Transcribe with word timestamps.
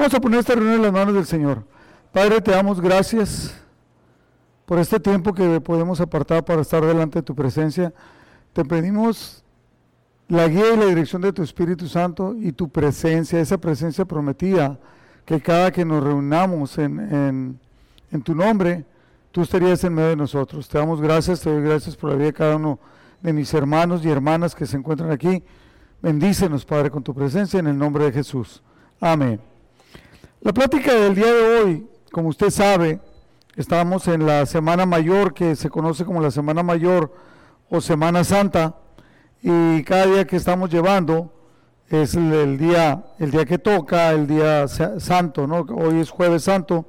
Vamos 0.00 0.14
a 0.14 0.20
poner 0.20 0.40
esta 0.40 0.54
reunión 0.54 0.76
en 0.76 0.82
las 0.84 0.92
manos 0.94 1.12
del 1.12 1.26
Señor. 1.26 1.62
Padre, 2.10 2.40
te 2.40 2.52
damos 2.52 2.80
gracias 2.80 3.54
por 4.64 4.78
este 4.78 4.98
tiempo 4.98 5.34
que 5.34 5.60
podemos 5.60 6.00
apartar 6.00 6.42
para 6.42 6.62
estar 6.62 6.82
delante 6.82 7.18
de 7.18 7.22
tu 7.22 7.34
presencia. 7.34 7.92
Te 8.54 8.64
pedimos 8.64 9.44
la 10.26 10.48
guía 10.48 10.72
y 10.72 10.78
la 10.78 10.86
dirección 10.86 11.20
de 11.20 11.34
tu 11.34 11.42
Espíritu 11.42 11.86
Santo 11.86 12.34
y 12.40 12.52
tu 12.52 12.70
presencia, 12.70 13.40
esa 13.40 13.58
presencia 13.58 14.06
prometida, 14.06 14.78
que 15.26 15.38
cada 15.38 15.70
que 15.70 15.84
nos 15.84 16.02
reunamos 16.02 16.78
en, 16.78 17.58
en, 18.10 18.22
tu 18.22 18.34
nombre, 18.34 18.86
tú 19.32 19.42
estarías 19.42 19.84
en 19.84 19.92
medio 19.92 20.08
de 20.08 20.16
nosotros. 20.16 20.66
Te 20.66 20.78
damos 20.78 21.02
gracias, 21.02 21.42
te 21.42 21.50
doy 21.50 21.62
gracias 21.62 21.94
por 21.94 22.08
la 22.08 22.16
vida 22.16 22.28
de 22.28 22.32
cada 22.32 22.56
uno 22.56 22.78
de 23.20 23.34
mis 23.34 23.52
hermanos 23.52 24.02
y 24.02 24.08
hermanas 24.08 24.54
que 24.54 24.64
se 24.64 24.78
encuentran 24.78 25.10
aquí. 25.10 25.44
Bendícenos, 26.00 26.64
Padre, 26.64 26.90
con 26.90 27.02
tu 27.02 27.14
presencia 27.14 27.60
en 27.60 27.66
el 27.66 27.76
nombre 27.76 28.06
de 28.06 28.12
Jesús. 28.12 28.62
Amén. 28.98 29.49
La 30.42 30.54
plática 30.54 30.94
del 30.94 31.14
día 31.14 31.30
de 31.30 31.58
hoy, 31.58 31.86
como 32.10 32.28
usted 32.30 32.48
sabe, 32.48 32.98
estamos 33.56 34.08
en 34.08 34.24
la 34.24 34.46
Semana 34.46 34.86
Mayor, 34.86 35.34
que 35.34 35.54
se 35.54 35.68
conoce 35.68 36.06
como 36.06 36.22
la 36.22 36.30
Semana 36.30 36.62
Mayor 36.62 37.12
o 37.68 37.82
Semana 37.82 38.24
Santa 38.24 38.74
y 39.42 39.84
cada 39.84 40.06
día 40.06 40.26
que 40.26 40.36
estamos 40.36 40.70
llevando 40.70 41.30
es 41.90 42.14
el, 42.14 42.56
día 42.56 43.04
el 43.18 43.30
día 43.30 43.44
que 43.44 43.58
toca, 43.58 44.12
el 44.12 44.26
día 44.26 44.66
santo, 44.66 45.46
¿no? 45.46 45.58
Hoy 45.58 46.00
es 46.00 46.08
jueves 46.08 46.44
santo. 46.44 46.86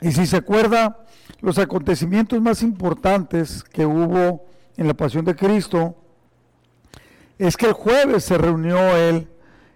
Y 0.00 0.12
si 0.12 0.26
se 0.26 0.38
acuerda, 0.38 1.04
los 1.42 1.58
acontecimientos 1.58 2.40
más 2.40 2.62
importantes 2.62 3.62
que 3.64 3.84
hubo 3.84 4.46
en 4.78 4.86
la 4.86 4.94
pasión 4.94 5.26
de 5.26 5.36
Cristo 5.36 5.94
es 7.46 7.56
que 7.56 7.66
el 7.66 7.72
jueves 7.72 8.24
se 8.24 8.36
reunió 8.36 8.76
él, 8.96 9.26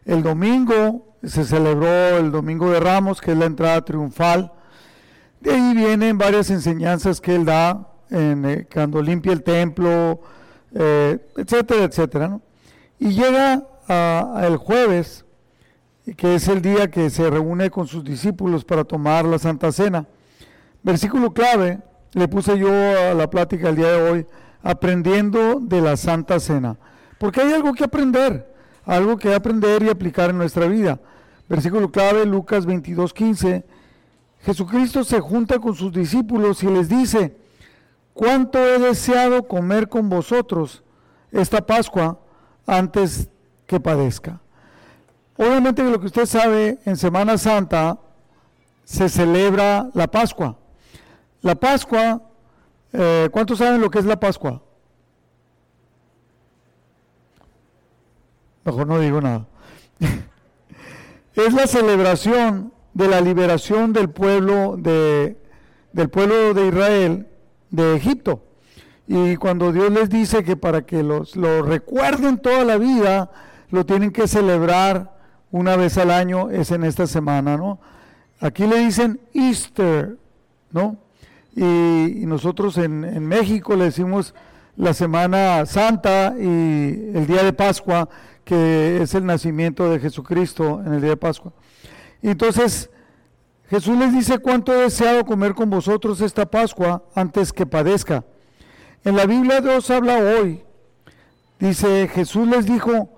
el 0.04 0.23
domingo 0.23 1.16
se 1.23 1.45
celebró 1.45 2.18
el 2.18 2.30
domingo 2.30 2.71
de 2.71 2.79
Ramos, 2.79 3.23
que 3.23 3.32
es 3.32 3.38
la 3.38 3.46
entrada 3.46 3.82
triunfal, 3.82 4.52
de 5.40 5.52
ahí 5.52 5.74
vienen 5.74 6.18
varias 6.18 6.51
enseñanzas 6.51 7.23
que 7.23 7.34
él 7.34 7.46
da 7.46 7.88
eh, 8.10 8.66
cuando 8.71 9.01
limpia 9.01 9.32
el 9.32 9.43
templo, 9.43 10.21
eh, 10.74 11.18
etcétera, 11.38 11.84
etcétera. 11.84 12.38
Y 12.98 13.12
llega 13.12 13.62
el 14.43 14.56
jueves, 14.59 15.24
que 16.18 16.34
es 16.34 16.49
el 16.49 16.60
día 16.60 16.90
que 16.90 17.09
se 17.09 17.30
reúne 17.30 17.71
con 17.71 17.87
sus 17.87 18.04
discípulos 18.04 18.62
para 18.65 18.84
tomar 18.84 19.24
la 19.24 19.38
Santa 19.38 19.73
Cena. 19.73 20.06
Versículo 20.82 21.32
clave, 21.32 21.78
le 22.12 22.28
puse 22.28 22.59
yo 22.59 22.71
a 22.71 23.15
la 23.15 23.30
plática 23.30 23.71
el 23.71 23.76
día 23.76 23.93
de 23.93 24.10
hoy, 24.10 24.26
aprendiendo 24.62 25.60
de 25.60 25.80
la 25.80 25.96
Santa 25.96 26.40
Cena. 26.40 26.76
Porque 27.18 27.40
hay 27.40 27.52
algo 27.52 27.73
que 27.73 27.84
aprender, 27.84 28.52
algo 28.84 29.16
que 29.16 29.34
aprender 29.34 29.82
y 29.82 29.88
aplicar 29.88 30.30
en 30.30 30.38
nuestra 30.38 30.66
vida. 30.66 31.01
Versículo 31.48 31.90
clave, 31.90 32.24
Lucas 32.24 32.66
22, 32.66 33.12
15 33.12 33.65
Jesucristo 34.45 35.04
se 35.04 35.21
junta 35.21 35.59
con 35.59 35.74
sus 35.74 35.90
discípulos 35.90 36.62
y 36.62 36.66
les 36.66 36.88
dice, 36.88 37.34
¿cuánto 38.12 38.59
he 38.59 38.79
deseado 38.79 39.48
comer 39.48 39.88
con 39.88 40.10
vosotros 40.10 40.82
esta 41.32 41.65
Pascua 41.65 42.18
antes 42.66 43.30
que 43.66 43.80
padezca? 43.80 44.40
Obviamente 45.37 45.82
lo 45.82 45.99
que 45.99 46.06
usted 46.06 46.26
sabe, 46.26 46.78
en 46.84 46.96
Semana 46.99 47.38
Santa 47.38 47.99
se 48.84 49.09
celebra 49.09 49.88
la 49.95 50.09
Pascua. 50.09 50.59
La 51.40 51.54
Pascua, 51.54 52.21
eh, 52.93 53.30
¿cuántos 53.32 53.59
saben 53.59 53.80
lo 53.80 53.90
que 53.90 53.99
es 53.99 54.04
la 54.04 54.21
Pascua? 54.21 54.60
Mejor 58.65 58.87
no 58.87 58.98
digo 58.98 59.20
nada. 59.20 59.46
es 61.34 61.52
la 61.52 61.66
celebración 61.66 62.73
de 62.95 63.09
la 63.09 63.21
liberación 63.21 63.93
del 63.93 64.09
pueblo 64.09 64.76
de, 64.78 65.37
del 65.93 66.09
pueblo 66.09 66.55
de 66.55 66.69
Israel 66.69 67.27
de 67.71 67.97
Egipto. 67.97 68.43
Y 69.06 69.37
cuando 69.37 69.72
Dios 69.72 69.93
les 69.93 70.09
dice 70.09 70.44
que 70.44 70.56
para 70.56 70.83
que 70.87 71.03
los, 71.03 71.37
lo 71.37 71.62
recuerden 71.62 72.39
toda 72.39 72.65
la 72.65 72.78
vida, 72.78 73.31
lo 73.71 73.84
tienen 73.84 74.12
que 74.12 74.27
celebrar 74.27 75.15
una 75.50 75.77
vez 75.77 75.99
al 75.99 76.10
año, 76.10 76.50
es 76.50 76.71
en 76.71 76.84
esta 76.84 77.06
semana, 77.06 77.56
¿no? 77.56 77.78
Aquí 78.41 78.66
le 78.66 78.78
dicen 78.78 79.21
Easter, 79.34 80.16
¿no? 80.71 80.97
Y, 81.55 82.25
nosotros 82.27 82.78
en, 82.78 83.05
en, 83.05 83.25
México 83.27 83.77
le 83.77 83.84
decimos 83.84 84.34
la 84.77 84.93
Semana 84.93 85.65
Santa 85.66 86.34
y 86.37 87.12
el 87.15 87.27
día 87.28 87.44
de 87.44 87.53
Pascua, 87.53 88.09
que 88.44 89.03
es 89.03 89.15
el 89.15 89.25
nacimiento 89.25 89.91
de 89.91 90.00
Jesucristo 90.00 90.82
en 90.84 90.94
el 90.94 91.00
día 91.00 91.10
de 91.10 91.16
Pascua. 91.16 91.53
Entonces, 92.22 92.91
Jesús 93.69 93.97
les 93.97 94.12
dice, 94.12 94.38
¿cuánto 94.38 94.72
he 94.72 94.82
deseado 94.82 95.25
comer 95.25 95.55
con 95.55 95.71
vosotros 95.71 96.21
esta 96.21 96.47
Pascua 96.47 97.04
antes 97.15 97.53
que 97.53 97.66
padezca? 97.66 98.25
En 99.04 99.16
la 99.16 99.27
Biblia 99.27 99.60
Dios 99.60 99.91
habla 99.91 100.19
hoy. 100.19 100.62
Dice, 101.59 102.09
Jesús 102.09 102.47
les 102.47 102.66
dijo, 102.66 103.10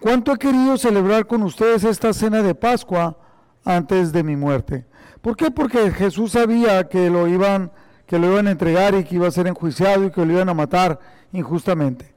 ¿cuánto 0.00 0.32
he 0.32 0.38
querido 0.38 0.76
celebrar 0.76 1.26
con 1.26 1.42
ustedes 1.42 1.84
esta 1.84 2.12
cena 2.12 2.42
de 2.42 2.54
Pascua 2.54 3.18
antes 3.64 4.12
de 4.12 4.22
mi 4.22 4.36
muerte? 4.36 4.86
¿Por 5.20 5.36
qué? 5.36 5.50
Porque 5.50 5.90
Jesús 5.90 6.32
sabía 6.32 6.88
que 6.88 7.10
lo 7.10 7.26
iban, 7.26 7.72
que 8.06 8.18
lo 8.18 8.32
iban 8.32 8.46
a 8.46 8.52
entregar 8.52 8.94
y 8.94 9.04
que 9.04 9.16
iba 9.16 9.26
a 9.26 9.32
ser 9.32 9.46
enjuiciado 9.46 10.04
y 10.04 10.10
que 10.10 10.24
lo 10.24 10.32
iban 10.32 10.48
a 10.48 10.54
matar 10.54 10.98
injustamente. 11.32 12.14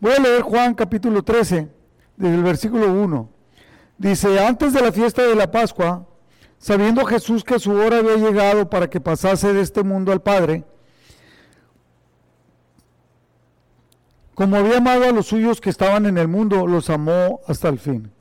Voy 0.00 0.12
a 0.12 0.20
leer 0.20 0.42
Juan 0.42 0.74
capítulo 0.74 1.22
13, 1.22 1.68
desde 2.16 2.34
el 2.34 2.42
versículo 2.42 2.92
1. 2.92 3.28
Dice, 3.98 4.44
antes 4.44 4.72
de 4.72 4.82
la 4.82 4.92
fiesta 4.92 5.22
de 5.22 5.34
la 5.34 5.50
Pascua, 5.50 6.06
sabiendo 6.58 7.04
Jesús 7.04 7.44
que 7.44 7.58
su 7.58 7.72
hora 7.72 7.98
había 7.98 8.16
llegado 8.16 8.68
para 8.68 8.88
que 8.88 9.00
pasase 9.00 9.52
de 9.52 9.62
este 9.62 9.82
mundo 9.82 10.12
al 10.12 10.22
Padre, 10.22 10.64
como 14.34 14.56
había 14.56 14.78
amado 14.78 15.04
a 15.04 15.12
los 15.12 15.26
suyos 15.26 15.60
que 15.60 15.70
estaban 15.70 16.04
en 16.04 16.18
el 16.18 16.28
mundo, 16.28 16.66
los 16.66 16.90
amó 16.90 17.40
hasta 17.46 17.68
el 17.68 17.78
fin. 17.78 18.12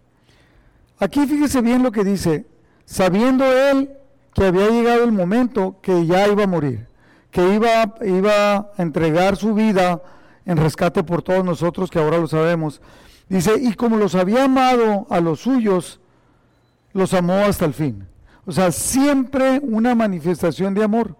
Aquí 0.97 1.25
fíjese 1.28 1.61
bien 1.61 1.84
lo 1.84 1.91
que 1.91 2.05
dice, 2.05 2.45
sabiendo 2.85 3.44
él 3.45 3.91
que 4.34 4.45
había 4.45 4.69
llegado 4.69 5.03
el 5.03 5.11
momento 5.11 5.78
que 5.81 6.05
ya 6.05 6.28
iba 6.28 6.44
a 6.44 6.47
morir, 6.47 6.88
que 7.31 7.53
iba, 7.53 7.95
iba 8.05 8.55
a 8.55 8.72
entregar 8.78 9.35
su 9.35 9.53
vida 9.53 10.01
en 10.45 10.55
rescate 10.55 11.03
por 11.03 11.22
todos 11.22 11.44
nosotros, 11.44 11.89
que 11.89 12.00
ahora 12.00 12.17
lo 12.17 12.28
sabemos, 12.28 12.81
Dice, 13.27 13.53
y 13.59 13.73
como 13.73 13.97
los 13.97 14.15
había 14.15 14.45
amado 14.45 15.07
a 15.09 15.19
los 15.19 15.41
suyos, 15.41 15.99
los 16.93 17.13
amó 17.13 17.33
hasta 17.33 17.65
el 17.65 17.73
fin. 17.73 18.07
O 18.45 18.51
sea, 18.51 18.71
siempre 18.71 19.59
una 19.63 19.95
manifestación 19.95 20.73
de 20.73 20.83
amor. 20.83 21.15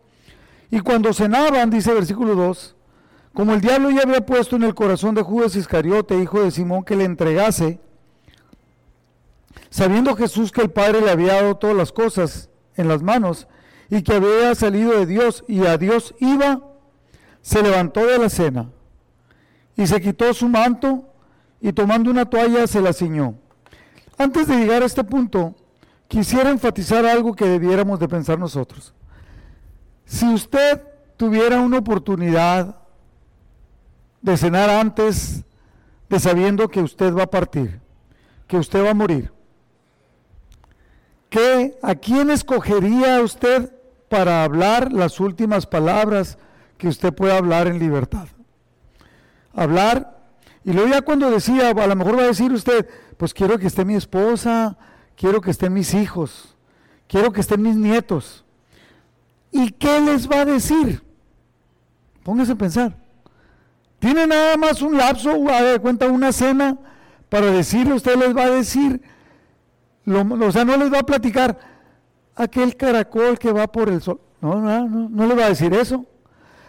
Y 0.69 0.79
cuando 0.79 1.13
cenaban, 1.13 1.69
dice 1.69 1.93
versículo 1.93 2.35
2, 2.35 2.75
como 3.33 3.53
el 3.53 3.61
diablo 3.61 3.89
ya 3.89 4.03
había 4.03 4.25
puesto 4.25 4.55
en 4.55 4.63
el 4.63 4.75
corazón 4.75 5.16
de 5.16 5.21
Judas 5.21 5.55
Iscariote, 5.55 6.17
hijo 6.21 6.41
de 6.41 6.51
Simón, 6.51 6.83
que 6.83 6.95
le 6.95 7.03
entregase, 7.03 7.79
sabiendo 9.69 10.16
Jesús 10.16 10.51
que 10.51 10.61
el 10.61 10.69
Padre 10.69 11.01
le 11.01 11.11
había 11.11 11.33
dado 11.33 11.55
todas 11.57 11.75
las 11.75 11.91
cosas 11.91 12.49
en 12.75 12.87
las 12.87 13.01
manos 13.01 13.47
y 13.89 14.03
que 14.03 14.13
había 14.13 14.55
salido 14.55 14.91
de 14.93 15.05
Dios 15.05 15.43
y 15.47 15.66
a 15.66 15.77
Dios 15.77 16.16
iba, 16.19 16.61
se 17.41 17.61
levantó 17.61 18.05
de 18.05 18.17
la 18.17 18.29
cena 18.29 18.69
y 19.75 19.85
se 19.87 19.99
quitó 19.99 20.33
su 20.33 20.47
manto 20.47 21.09
y 21.61 21.73
tomando 21.73 22.11
una 22.11 22.25
toalla 22.25 22.67
se 22.67 22.81
la 22.81 22.93
ciñó. 22.93 23.35
Antes 24.17 24.47
de 24.47 24.57
llegar 24.57 24.83
a 24.83 24.85
este 24.85 25.03
punto, 25.03 25.55
quisiera 26.07 26.49
enfatizar 26.49 27.05
algo 27.05 27.35
que 27.35 27.45
debiéramos 27.45 27.99
de 27.99 28.07
pensar 28.07 28.39
nosotros. 28.39 28.93
Si 30.05 30.25
usted 30.27 30.81
tuviera 31.17 31.59
una 31.59 31.79
oportunidad 31.79 32.77
de 34.21 34.38
cenar 34.38 34.69
antes 34.69 35.43
de 36.09 36.19
sabiendo 36.19 36.69
que 36.69 36.81
usted 36.81 37.13
va 37.13 37.23
a 37.23 37.29
partir, 37.29 37.79
que 38.47 38.58
usted 38.58 38.84
va 38.84 38.91
a 38.91 38.96
morir, 38.96 39.31
¿qué, 41.29 41.78
¿a 41.81 41.96
quién 41.96 42.29
escogería 42.29 43.22
usted 43.22 43.73
para 44.08 44.43
hablar 44.43 44.93
las 44.93 45.19
últimas 45.19 45.66
palabras 45.66 46.37
que 46.78 46.87
usted 46.87 47.13
pueda 47.13 47.37
hablar 47.37 47.67
en 47.67 47.79
libertad? 47.79 48.28
Hablar 49.53 50.16
y 50.66 50.73
luego 50.73 50.90
ya 50.90 51.02
cuando 51.03 51.29
decía, 51.29 51.70
a 51.70 51.88
lo 51.88 51.96
mejor 51.96 52.17
va 52.17 52.23
a 52.23 52.28
decir 52.28 52.52
usted, 52.52 52.90
pues 53.17 53.35
quiero 53.35 53.59
que 53.59 53.67
esté 53.67 53.85
mi 53.85 53.94
esposa, 53.94 54.76
quiero 55.16 55.40
que 55.40 55.52
estén 55.52 55.72
mis 55.72 55.94
hijos, 55.94 56.56
quiero 57.08 57.32
que 57.32 57.41
estén 57.41 57.62
mis 57.62 57.76
nietos. 57.76 58.44
¿Y 59.52 59.70
qué 59.72 60.02
les 60.02 60.28
va 60.28 60.41
a 60.41 60.46
decir? 60.46 61.03
Póngase 62.23 62.53
a 62.53 62.56
pensar. 62.56 62.97
Tiene 64.00 64.26
nada 64.26 64.58
más 64.58 64.82
un 64.82 64.97
lapso, 64.97 65.29
a 65.50 65.62
ver, 65.62 65.82
cuenta 65.82 66.08
una 66.08 66.32
cena 66.32 66.79
para 67.29 67.46
decirle, 67.52 67.94
usted 67.94 68.16
les 68.16 68.35
va 68.35 68.46
a 68.46 68.50
decir, 68.50 69.02
o 70.08 70.52
sea, 70.52 70.66
no 70.66 70.78
les 70.78 70.91
va 70.91 71.00
a 71.00 71.06
platicar 71.06 71.59
aquel 72.35 72.76
caracol 72.76 73.38
que 73.38 73.52
va 73.52 73.68
por 73.68 73.90
el 73.90 74.02
sol. 74.02 74.20
No, 74.41 74.59
no, 74.59 74.90
no, 74.90 75.09
no 75.09 75.28
les 75.28 75.38
va 75.38 75.46
a 75.46 75.50
decir 75.50 75.72
eso. 75.76 76.08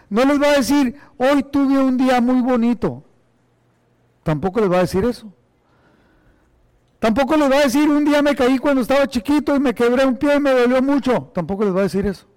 No 0.07 0.23
les 0.23 0.39
va 0.39 0.49
a 0.49 0.57
decir, 0.57 0.95
hoy 1.17 1.41
tuve 1.41 1.79
un 1.79 1.97
día 1.97 2.21
muy 2.21 2.41
bonito. 2.41 3.03
Tampoco 4.27 4.59
les 4.59 4.69
va 4.69 4.79
a 4.79 4.81
decir 4.81 5.05
eso. 5.05 5.31
Tampoco 6.99 7.37
les 7.37 7.49
va 7.49 7.59
a 7.59 7.61
decir, 7.61 7.89
un 7.89 8.03
día 8.03 8.21
me 8.21 8.35
caí 8.35 8.57
cuando 8.57 8.81
estaba 8.81 9.07
chiquito 9.07 9.55
y 9.55 9.59
me 9.61 9.73
quebré 9.73 10.05
un 10.05 10.17
pie 10.17 10.35
y 10.35 10.39
me 10.41 10.51
dolió 10.51 10.81
mucho. 10.81 11.31
Tampoco 11.33 11.63
les 11.63 11.73
va 11.73 11.79
a 11.79 11.83
decir 11.83 12.05
eso. 12.05 12.27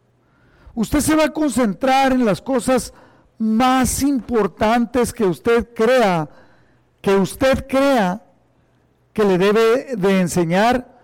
Usted 0.72 1.00
se 1.00 1.16
va 1.16 1.24
a 1.24 1.32
concentrar 1.32 2.12
en 2.12 2.24
las 2.24 2.40
cosas 2.40 2.94
más 3.38 4.04
importantes 4.04 5.12
que 5.12 5.24
usted 5.24 5.74
crea, 5.74 6.28
que 7.00 7.16
usted 7.16 7.66
crea 7.66 8.22
que 9.12 9.24
le 9.24 9.36
debe 9.36 9.96
de 9.96 10.20
enseñar 10.20 10.96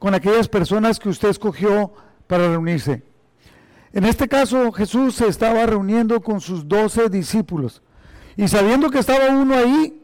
con 0.00 0.12
aquellas 0.12 0.48
personas 0.48 0.98
que 0.98 1.08
usted 1.08 1.28
escogió 1.28 1.92
para 2.26 2.48
reunirse. 2.48 3.04
En 3.92 4.04
este 4.04 4.26
caso, 4.26 4.72
Jesús 4.72 5.14
se 5.14 5.28
estaba 5.28 5.64
reuniendo 5.66 6.20
con 6.20 6.40
sus 6.40 6.66
doce 6.66 7.08
discípulos 7.08 7.80
y 8.36 8.48
sabiendo 8.48 8.90
que 8.90 8.98
estaba 8.98 9.28
uno 9.28 9.54
ahí, 9.54 10.01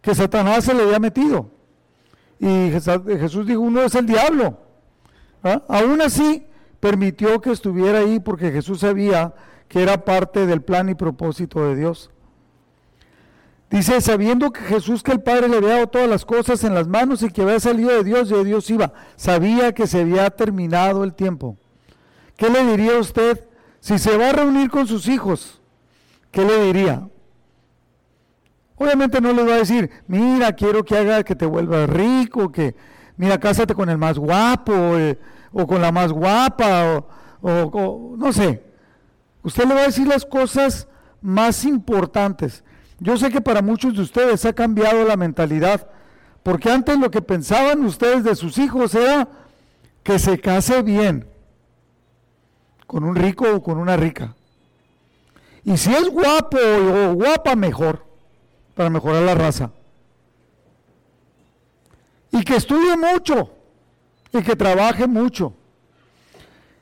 que 0.00 0.14
Satanás 0.14 0.64
se 0.64 0.74
le 0.74 0.82
había 0.82 0.98
metido. 0.98 1.50
Y 2.38 2.70
Jesús 2.70 3.46
dijo, 3.46 3.60
uno 3.60 3.82
es 3.82 3.94
el 3.94 4.06
diablo. 4.06 4.58
¿Ah? 5.42 5.62
Aún 5.68 6.00
así, 6.00 6.46
permitió 6.80 7.40
que 7.40 7.50
estuviera 7.50 7.98
ahí 7.98 8.18
porque 8.18 8.50
Jesús 8.50 8.80
sabía 8.80 9.34
que 9.68 9.82
era 9.82 10.04
parte 10.04 10.46
del 10.46 10.62
plan 10.62 10.88
y 10.88 10.94
propósito 10.94 11.62
de 11.68 11.76
Dios. 11.76 12.10
Dice, 13.70 14.00
sabiendo 14.00 14.50
que 14.50 14.62
Jesús, 14.62 15.02
que 15.02 15.12
el 15.12 15.22
Padre 15.22 15.48
le 15.48 15.58
había 15.58 15.74
dado 15.74 15.86
todas 15.86 16.08
las 16.08 16.24
cosas 16.24 16.64
en 16.64 16.74
las 16.74 16.88
manos 16.88 17.22
y 17.22 17.30
que 17.30 17.42
había 17.42 17.60
salido 17.60 17.90
de 17.90 18.02
Dios 18.02 18.30
y 18.30 18.34
de 18.34 18.44
Dios 18.44 18.68
iba, 18.68 18.92
sabía 19.14 19.72
que 19.72 19.86
se 19.86 20.00
había 20.00 20.28
terminado 20.30 21.04
el 21.04 21.14
tiempo. 21.14 21.56
¿Qué 22.36 22.50
le 22.50 22.64
diría 22.64 22.98
usted 22.98 23.46
si 23.78 23.98
se 23.98 24.16
va 24.16 24.30
a 24.30 24.32
reunir 24.32 24.70
con 24.70 24.88
sus 24.88 25.06
hijos? 25.06 25.60
¿Qué 26.32 26.44
le 26.44 26.64
diría? 26.64 27.06
Obviamente 28.80 29.20
no 29.20 29.34
les 29.34 29.46
va 29.46 29.56
a 29.56 29.58
decir, 29.58 29.90
mira, 30.08 30.54
quiero 30.54 30.82
que 30.82 30.96
haga 30.96 31.22
que 31.22 31.36
te 31.36 31.44
vuelvas 31.44 31.90
rico, 31.90 32.50
que 32.50 32.74
mira, 33.18 33.38
cásate 33.38 33.74
con 33.74 33.90
el 33.90 33.98
más 33.98 34.16
guapo 34.16 34.72
eh, 34.96 35.18
o 35.52 35.66
con 35.66 35.82
la 35.82 35.92
más 35.92 36.10
guapa 36.10 37.04
o, 37.42 38.16
no 38.16 38.32
sé. 38.32 38.62
Usted 39.42 39.66
le 39.66 39.74
va 39.74 39.80
a 39.80 39.86
decir 39.86 40.08
las 40.08 40.24
cosas 40.24 40.88
más 41.20 41.66
importantes. 41.66 42.64
Yo 42.98 43.18
sé 43.18 43.30
que 43.30 43.42
para 43.42 43.60
muchos 43.60 43.94
de 43.96 44.00
ustedes 44.00 44.46
ha 44.46 44.54
cambiado 44.54 45.04
la 45.04 45.18
mentalidad, 45.18 45.86
porque 46.42 46.70
antes 46.70 46.98
lo 46.98 47.10
que 47.10 47.20
pensaban 47.20 47.84
ustedes 47.84 48.24
de 48.24 48.34
sus 48.34 48.56
hijos 48.56 48.94
era 48.94 49.28
que 50.02 50.18
se 50.18 50.40
case 50.40 50.80
bien, 50.80 51.26
con 52.86 53.04
un 53.04 53.14
rico 53.14 53.44
o 53.56 53.62
con 53.62 53.76
una 53.76 53.98
rica. 53.98 54.34
Y 55.64 55.76
si 55.76 55.92
es 55.92 56.08
guapo 56.08 56.56
o 56.56 57.12
guapa, 57.12 57.54
mejor, 57.56 58.08
para 58.80 58.88
mejorar 58.88 59.22
la 59.24 59.34
raza. 59.34 59.72
Y 62.32 62.42
que 62.42 62.56
estudie 62.56 62.96
mucho, 62.96 63.50
y 64.32 64.40
que 64.40 64.56
trabaje 64.56 65.06
mucho, 65.06 65.52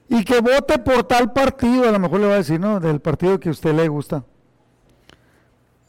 y 0.08 0.22
que 0.22 0.40
vote 0.40 0.78
por 0.78 1.02
tal 1.02 1.32
partido, 1.32 1.88
a 1.88 1.90
lo 1.90 1.98
mejor 1.98 2.20
le 2.20 2.28
va 2.28 2.34
a 2.34 2.36
decir, 2.36 2.60
¿no? 2.60 2.78
Del 2.78 3.00
partido 3.00 3.40
que 3.40 3.48
a 3.48 3.50
usted 3.50 3.74
le 3.74 3.88
gusta. 3.88 4.22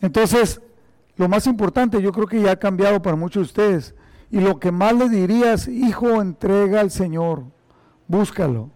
Entonces, 0.02 0.60
lo 1.16 1.30
más 1.30 1.46
importante, 1.46 2.02
yo 2.02 2.12
creo 2.12 2.26
que 2.26 2.42
ya 2.42 2.54
ha 2.54 2.56
cambiado 2.56 3.00
para 3.04 3.16
muchos 3.16 3.42
de 3.42 3.46
ustedes. 3.46 3.94
Y 4.32 4.40
lo 4.40 4.60
que 4.60 4.72
más 4.72 4.96
le 4.96 5.10
dirías, 5.10 5.68
hijo, 5.68 6.24
entrega 6.24 6.80
al 6.80 6.90
Señor, 6.90 7.44
búscalo. 8.08 8.72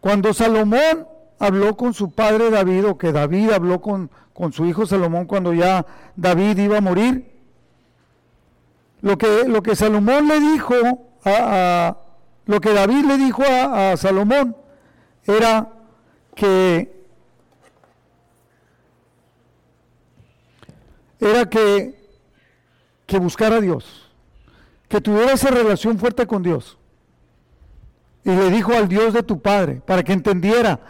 Cuando 0.00 0.34
Salomón 0.34 1.06
habló 1.38 1.76
con 1.76 1.94
su 1.94 2.10
padre 2.10 2.50
David, 2.50 2.88
o 2.88 2.98
que 2.98 3.12
David 3.12 3.52
habló 3.52 3.80
con, 3.80 4.10
con 4.40 4.54
su 4.54 4.64
hijo 4.64 4.86
Salomón 4.86 5.26
cuando 5.26 5.52
ya 5.52 5.84
David 6.16 6.56
iba 6.56 6.78
a 6.78 6.80
morir, 6.80 7.30
lo 9.02 9.18
que, 9.18 9.44
lo 9.46 9.62
que 9.62 9.76
Salomón 9.76 10.28
le 10.28 10.40
dijo 10.40 10.74
a, 11.26 11.98
lo 12.46 12.58
que 12.58 12.72
David 12.72 13.04
le 13.04 13.18
dijo 13.18 13.42
a, 13.42 13.98
Salomón 13.98 14.56
era 15.26 15.68
que 16.34 17.04
era 21.20 21.50
que, 21.50 22.02
que 23.04 23.18
buscara 23.18 23.56
a 23.56 23.60
Dios, 23.60 24.10
que 24.88 25.02
tuviera 25.02 25.34
esa 25.34 25.50
relación 25.50 25.98
fuerte 25.98 26.26
con 26.26 26.42
Dios. 26.42 26.78
Y 28.24 28.30
le 28.30 28.48
dijo 28.48 28.72
al 28.72 28.88
Dios 28.88 29.12
de 29.12 29.22
tu 29.22 29.42
padre, 29.42 29.82
para 29.84 30.02
que 30.02 30.14
entendiera. 30.14 30.80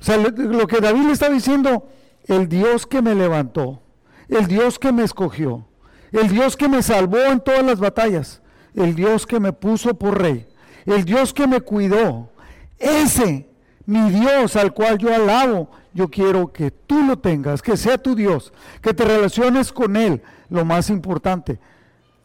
O 0.00 0.04
sea, 0.04 0.16
lo, 0.16 0.66
que 0.66 0.80
David 0.80 1.02
le 1.02 1.12
está 1.12 1.28
diciendo, 1.28 1.86
el 2.28 2.48
Dios 2.48 2.86
que 2.86 3.02
me 3.02 3.14
levantó, 3.14 3.80
el 4.28 4.46
Dios 4.46 4.78
que 4.78 4.92
me 4.92 5.02
escogió, 5.02 5.66
el 6.12 6.28
Dios 6.28 6.56
que 6.56 6.68
me 6.68 6.82
salvó 6.82 7.18
en 7.18 7.40
todas 7.40 7.64
las 7.64 7.80
batallas, 7.80 8.42
el 8.74 8.94
Dios 8.94 9.26
que 9.26 9.40
me 9.40 9.52
puso 9.52 9.94
por 9.94 10.20
rey, 10.20 10.46
el 10.84 11.04
Dios 11.04 11.32
que 11.32 11.46
me 11.46 11.60
cuidó, 11.62 12.30
ese, 12.78 13.48
mi 13.86 14.10
Dios 14.10 14.54
al 14.56 14.74
cual 14.74 14.98
yo 14.98 15.12
alabo, 15.12 15.70
yo 15.94 16.08
quiero 16.08 16.52
que 16.52 16.70
tú 16.70 17.02
lo 17.02 17.18
tengas, 17.18 17.62
que 17.62 17.76
sea 17.76 17.98
tu 17.98 18.14
Dios, 18.14 18.52
que 18.82 18.92
te 18.92 19.04
relaciones 19.04 19.72
con 19.72 19.96
Él, 19.96 20.22
lo 20.50 20.64
más 20.64 20.90
importante. 20.90 21.58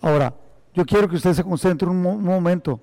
Ahora, 0.02 0.36
yo 0.74 0.86
quiero 0.86 1.08
que 1.08 1.16
usted 1.16 1.34
se 1.34 1.44
concentre 1.44 1.88
un, 1.88 2.02
momento. 2.02 2.82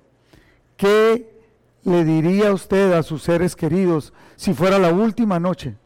¿Qué 0.75 1.39
le 1.83 2.03
diría 2.03 2.51
usted 2.51 2.93
a 2.93 3.03
sus 3.03 3.21
seres 3.21 3.55
queridos 3.55 4.11
si 4.35 4.53
fuera 4.53 4.79
la 4.79 4.91
última 4.91 5.39
noche 5.39 5.77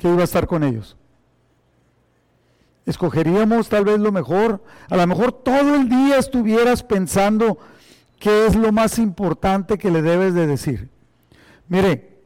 que 0.00 0.08
iba 0.08 0.22
a 0.22 0.24
estar 0.24 0.46
con 0.46 0.64
ellos? 0.64 0.96
Escogeríamos 2.86 3.68
tal 3.68 3.84
vez 3.84 4.00
lo 4.00 4.10
mejor. 4.10 4.64
A 4.88 4.96
lo 4.96 5.06
mejor 5.06 5.32
todo 5.32 5.74
el 5.74 5.90
día 5.90 6.16
estuvieras 6.16 6.82
pensando 6.82 7.58
qué 8.18 8.46
es 8.46 8.56
lo 8.56 8.72
más 8.72 8.98
importante 8.98 9.76
que 9.76 9.90
le 9.90 10.00
debes 10.00 10.32
de 10.32 10.46
decir. 10.46 10.88
Mire, 11.68 12.16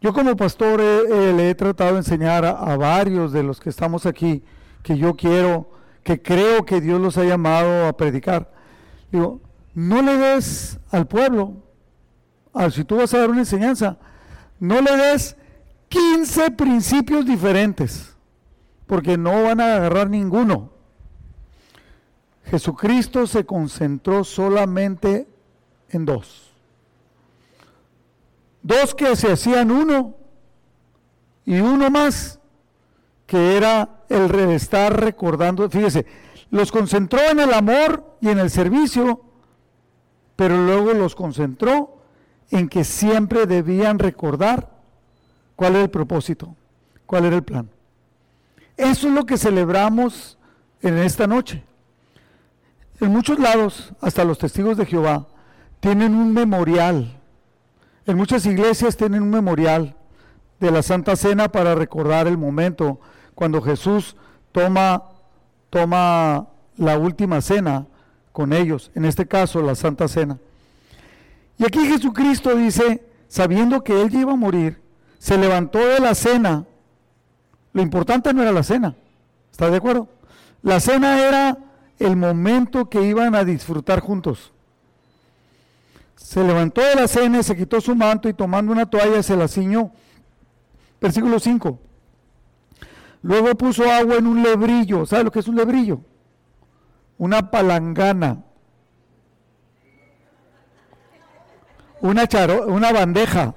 yo 0.00 0.14
como 0.14 0.36
pastor 0.36 0.80
le 0.80 1.50
he 1.50 1.54
tratado 1.54 1.92
de 1.92 1.98
enseñar 1.98 2.46
a, 2.46 2.52
a, 2.52 2.76
varios 2.78 3.30
de 3.30 3.42
los 3.42 3.60
que 3.60 3.68
estamos 3.68 4.06
aquí 4.06 4.42
que 4.82 4.96
yo 4.96 5.14
quiero, 5.16 5.70
que 6.02 6.22
creo 6.22 6.64
que 6.64 6.80
Dios 6.80 6.98
los 6.98 7.18
ha 7.18 7.24
llamado 7.24 7.86
a 7.86 7.96
predicar. 7.96 8.50
Digo, 9.12 9.40
no 9.74 10.00
le 10.00 10.16
des 10.16 10.78
al 10.90 11.06
pueblo, 11.06 11.52
si 12.70 12.84
tú 12.84 12.96
vas 12.96 13.12
a 13.12 13.18
dar 13.18 13.28
una 13.28 13.40
enseñanza, 13.40 13.98
no 14.58 14.80
le 14.80 14.96
des 14.96 15.36
15 15.88 16.50
principios 16.52 17.24
diferentes, 17.24 18.14
porque 18.86 19.16
no 19.16 19.44
van 19.44 19.60
a 19.60 19.76
agarrar 19.76 20.10
ninguno. 20.10 20.70
Jesucristo 22.44 23.26
se 23.26 23.44
concentró 23.44 24.24
solamente 24.24 25.26
en 25.90 26.04
dos. 26.04 26.52
Dos 28.62 28.94
que 28.94 29.14
se 29.16 29.32
hacían 29.32 29.70
uno 29.70 30.14
y 31.44 31.58
uno 31.60 31.90
más, 31.90 32.40
que 33.26 33.56
era 33.56 34.02
el 34.08 34.32
estar 34.50 35.00
recordando, 35.00 35.68
fíjese, 35.68 36.06
los 36.50 36.70
concentró 36.70 37.20
en 37.30 37.40
el 37.40 37.52
amor 37.52 38.16
y 38.20 38.28
en 38.28 38.38
el 38.38 38.50
servicio 38.50 39.22
pero 40.36 40.58
luego 40.58 40.92
los 40.92 41.14
concentró 41.14 41.96
en 42.50 42.68
que 42.68 42.84
siempre 42.84 43.46
debían 43.46 43.98
recordar 43.98 44.75
cuál 45.56 45.74
era 45.74 45.84
el 45.84 45.90
propósito, 45.90 46.54
cuál 47.06 47.24
era 47.24 47.36
el 47.36 47.42
plan. 47.42 47.68
Eso 48.76 49.08
es 49.08 49.14
lo 49.14 49.24
que 49.24 49.38
celebramos 49.38 50.38
en 50.82 50.98
esta 50.98 51.26
noche. 51.26 51.64
En 53.00 53.10
muchos 53.10 53.38
lados, 53.38 53.92
hasta 54.00 54.24
los 54.24 54.38
testigos 54.38 54.76
de 54.76 54.86
Jehová, 54.86 55.26
tienen 55.80 56.14
un 56.14 56.32
memorial. 56.32 57.20
En 58.06 58.16
muchas 58.16 58.46
iglesias 58.46 58.96
tienen 58.96 59.22
un 59.22 59.30
memorial 59.30 59.96
de 60.60 60.70
la 60.70 60.82
Santa 60.82 61.16
Cena 61.16 61.48
para 61.48 61.74
recordar 61.74 62.26
el 62.26 62.38
momento 62.38 63.00
cuando 63.34 63.60
Jesús 63.60 64.16
toma, 64.52 65.02
toma 65.70 66.48
la 66.76 66.98
última 66.98 67.40
cena 67.40 67.86
con 68.32 68.52
ellos, 68.52 68.90
en 68.94 69.04
este 69.04 69.26
caso 69.26 69.60
la 69.62 69.74
Santa 69.74 70.08
Cena. 70.08 70.38
Y 71.58 71.64
aquí 71.64 71.86
Jesucristo 71.86 72.54
dice, 72.54 73.02
sabiendo 73.28 73.82
que 73.82 74.00
él 74.00 74.14
iba 74.14 74.32
a 74.32 74.36
morir, 74.36 74.80
se 75.18 75.38
levantó 75.38 75.78
de 75.78 76.00
la 76.00 76.14
cena. 76.14 76.64
Lo 77.72 77.82
importante 77.82 78.32
no 78.32 78.42
era 78.42 78.52
la 78.52 78.62
cena, 78.62 78.94
¿está 79.50 79.70
de 79.70 79.76
acuerdo? 79.76 80.08
La 80.62 80.80
cena 80.80 81.26
era 81.26 81.58
el 81.98 82.16
momento 82.16 82.88
que 82.88 83.02
iban 83.02 83.34
a 83.34 83.44
disfrutar 83.44 84.00
juntos. 84.00 84.52
Se 86.16 86.42
levantó 86.42 86.80
de 86.80 86.94
la 86.94 87.08
cena, 87.08 87.42
se 87.42 87.56
quitó 87.56 87.80
su 87.80 87.94
manto 87.94 88.28
y 88.28 88.34
tomando 88.34 88.72
una 88.72 88.86
toalla 88.86 89.22
se 89.22 89.36
la 89.36 89.48
ciñó. 89.48 89.92
Versículo 91.00 91.38
5. 91.38 91.78
Luego 93.22 93.54
puso 93.54 93.90
agua 93.90 94.16
en 94.16 94.26
un 94.26 94.42
lebrillo. 94.42 95.04
¿Sabe 95.06 95.24
lo 95.24 95.30
que 95.30 95.40
es 95.40 95.48
un 95.48 95.56
lebrillo? 95.56 96.00
una 97.18 97.50
palangana, 97.50 98.42
una, 102.00 102.26
charo, 102.26 102.66
una 102.66 102.92
bandeja, 102.92 103.54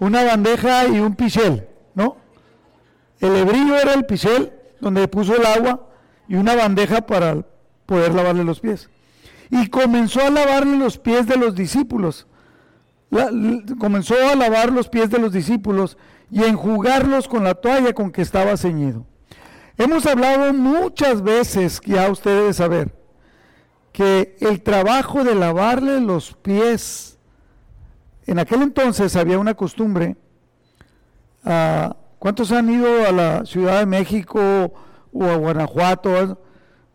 una 0.00 0.24
bandeja 0.24 0.86
y 0.86 1.00
un 1.00 1.14
pichel, 1.14 1.66
¿no? 1.94 2.16
El 3.20 3.34
hebrillo 3.34 3.76
era 3.76 3.94
el 3.94 4.06
pichel 4.06 4.52
donde 4.80 5.08
puso 5.08 5.34
el 5.34 5.44
agua 5.44 5.88
y 6.28 6.36
una 6.36 6.54
bandeja 6.54 7.00
para, 7.00 7.44
poder 7.88 8.14
lavarle 8.14 8.44
los 8.44 8.60
pies. 8.60 8.90
Y 9.50 9.68
comenzó 9.68 10.20
a 10.20 10.30
lavarle 10.30 10.76
los 10.76 10.98
pies 10.98 11.26
de 11.26 11.36
los 11.36 11.54
discípulos. 11.54 12.26
comenzó 13.78 14.14
a 14.30 14.36
lavar 14.36 14.70
los 14.70 14.90
pies 14.90 15.08
de 15.08 15.18
los 15.18 15.32
discípulos 15.32 15.96
y 16.30 16.44
enjugarlos 16.44 17.26
con 17.26 17.44
la 17.44 17.54
toalla 17.54 17.94
con 17.94 18.12
que 18.12 18.20
estaba 18.20 18.58
ceñido. 18.58 19.06
Hemos 19.78 20.04
hablado 20.04 20.52
muchas 20.52 21.22
veces, 21.22 21.80
ya 21.86 22.10
ustedes 22.10 22.56
saber, 22.56 22.92
que 23.92 24.36
el 24.40 24.60
trabajo 24.60 25.24
de 25.24 25.34
lavarle 25.34 26.00
los 26.00 26.34
pies, 26.34 27.17
en 28.30 28.38
aquel 28.38 28.62
entonces 28.62 29.16
había 29.16 29.38
una 29.38 29.54
costumbre, 29.54 30.16
uh, 31.44 31.92
¿cuántos 32.18 32.52
han 32.52 32.70
ido 32.70 33.06
a 33.06 33.12
la 33.12 33.44
Ciudad 33.46 33.80
de 33.80 33.86
México 33.86 34.40
o 35.12 35.24
a 35.24 35.36
Guanajuato, 35.36 36.40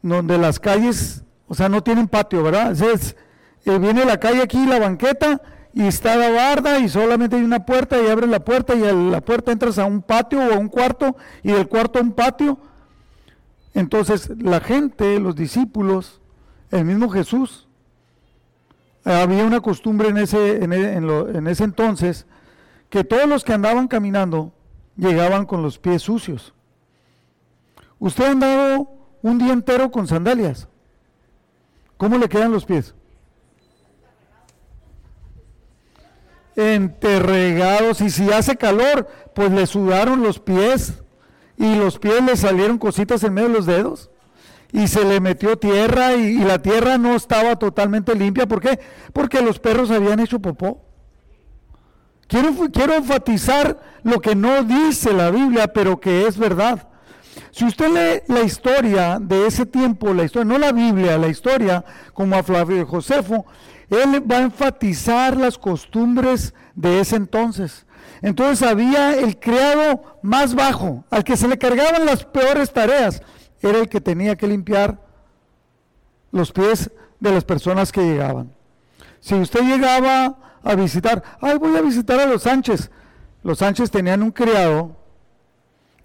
donde 0.02 0.38
las 0.38 0.60
calles, 0.60 1.24
o 1.48 1.56
sea, 1.56 1.70
no 1.70 1.84
tienen 1.84 2.08
patio, 2.08 2.44
¿verdad? 2.44 2.72
Es, 2.72 3.16
eh, 3.66 3.78
viene 3.80 4.06
la 4.06 4.20
calle 4.20 4.42
aquí, 4.42 4.66
la 4.66 4.80
banqueta, 4.80 5.42
y 5.74 5.88
está 5.88 6.16
la 6.16 6.30
barda 6.30 6.80
y 6.80 6.88
solamente 6.88 7.36
hay 7.36 7.42
una 7.42 7.66
puerta 7.66 8.00
y 8.00 8.08
abres 8.08 8.30
la 8.30 8.40
puerta 8.40 8.76
y 8.76 8.84
a 8.84 8.94
la 8.94 9.22
puerta 9.22 9.52
entras 9.52 9.80
a 9.80 9.86
un 9.86 10.04
patio 10.04 10.40
o 10.40 10.54
a 10.54 10.58
un 10.58 10.68
cuarto 10.68 11.16
y 11.42 11.52
del 11.52 11.68
cuarto 11.68 11.98
a 11.98 12.04
un 12.04 12.12
patio 12.12 12.60
entonces 13.74 14.30
la 14.40 14.60
gente, 14.60 15.20
los 15.20 15.36
discípulos, 15.36 16.22
el 16.72 16.86
mismo 16.86 17.10
Jesús, 17.10 17.68
había 19.04 19.46
una 19.46 19.62
costumbre 19.62 20.10
en 20.10 20.18
ese, 20.18 20.58
e, 20.58 20.64
en, 20.64 21.48
ese 21.48 21.64
entonces 21.64 22.26
que 22.90 23.04
todos 23.04 23.28
los 23.28 23.44
que 23.44 23.54
andaban 23.54 23.88
caminando 23.88 24.54
llegaban 24.96 25.46
con 25.46 25.62
los 25.62 25.80
pies 25.80 26.04
sucios. 26.04 26.54
Usted 28.00 28.26
ha 28.26 28.32
andado 28.32 28.90
un 29.22 29.40
día 29.40 29.54
entero 29.54 29.92
con 29.92 30.08
sandalias. 30.08 30.68
¿Cómo 31.98 32.18
le 32.18 32.30
quedan 32.30 32.52
los 32.52 32.66
pies? 32.66 32.94
Enterregados 36.56 38.02
y 38.02 38.10
si 38.10 38.32
hace 38.32 38.56
calor, 38.56 39.08
pues 39.34 39.52
le 39.52 39.66
sudaron 39.66 40.22
los 40.22 40.40
pies 40.40 41.02
y 41.58 41.76
los 41.76 41.98
pies 41.98 42.24
le 42.24 42.38
salieron 42.38 42.78
cositas 42.78 43.24
en 43.24 43.34
medio 43.34 43.50
de 43.50 43.56
los 43.56 43.66
dedos 43.66 44.12
y 44.74 44.88
se 44.88 45.06
le 45.06 45.20
metió 45.20 45.58
tierra 45.58 46.16
y, 46.16 46.40
la 46.40 46.60
tierra 46.60 46.98
no 46.98 47.16
estaba 47.16 47.56
totalmente 47.56 48.16
limpia. 48.16 48.48
¿Por 48.48 48.60
qué? 48.60 48.80
Porque 49.14 49.42
los 49.42 49.60
perros 49.60 49.92
habían 49.92 50.20
hecho 50.20 50.40
popó. 50.40 50.82
Quiero, 52.28 52.50
quiero 52.74 52.96
enfatizar 52.96 53.80
lo 54.02 54.20
que 54.20 54.36
no 54.36 54.64
dice 54.64 55.14
la 55.14 55.30
Biblia, 55.30 55.68
pero 55.68 56.00
que 56.00 56.26
es 56.26 56.38
verdad. 56.38 56.88
Si 57.52 57.66
usted 57.66 57.88
lee 57.90 58.34
la 58.34 58.42
historia 58.42 59.20
de 59.22 59.46
ese 59.46 59.68
tiempo, 59.68 60.12
la 60.12 60.24
historia, 60.24 60.46
no 60.46 60.58
la 60.58 60.72
Biblia, 60.72 61.20
la 61.20 61.28
historia, 61.28 61.86
como 62.14 62.36
a 62.36 62.42
Flavio 62.42 62.88
Josefo, 62.88 63.46
él 63.92 64.24
va 64.30 64.38
a 64.38 64.42
enfatizar 64.42 65.38
las 65.38 65.60
costumbres 65.60 66.56
de 66.74 67.00
ese 67.00 67.16
entonces. 67.16 67.86
Entonces 68.24 68.68
había 68.68 69.14
el 69.14 69.40
criado 69.40 70.18
más 70.24 70.56
bajo, 70.56 71.06
al 71.12 71.24
que 71.24 71.38
se 71.38 71.48
le 71.48 71.60
cargaban 71.60 72.08
las 72.08 72.26
peores 72.26 72.74
tareas, 72.74 73.22
era 73.68 73.80
el 73.80 73.90
que 73.90 74.02
tenía 74.02 74.36
que 74.36 74.48
limpiar 74.48 75.00
los 76.32 76.52
pies 76.52 76.92
de 77.20 77.32
las 77.32 77.44
personas 77.44 77.92
que 77.92 78.02
llegaban. 78.02 78.52
Si 79.20 79.36
usted 79.36 79.62
llegaba 79.62 80.38
a 80.64 80.76
visitar, 80.76 81.24
ay, 81.40 81.58
voy 81.58 81.76
a 81.78 81.82
visitar 81.82 82.20
a 82.20 82.26
los 82.26 82.44
Sánchez. 82.44 82.92
Los 83.44 83.60
Sánchez 83.60 83.92
tenían 83.92 84.24
un 84.24 84.32
criado 84.32 84.98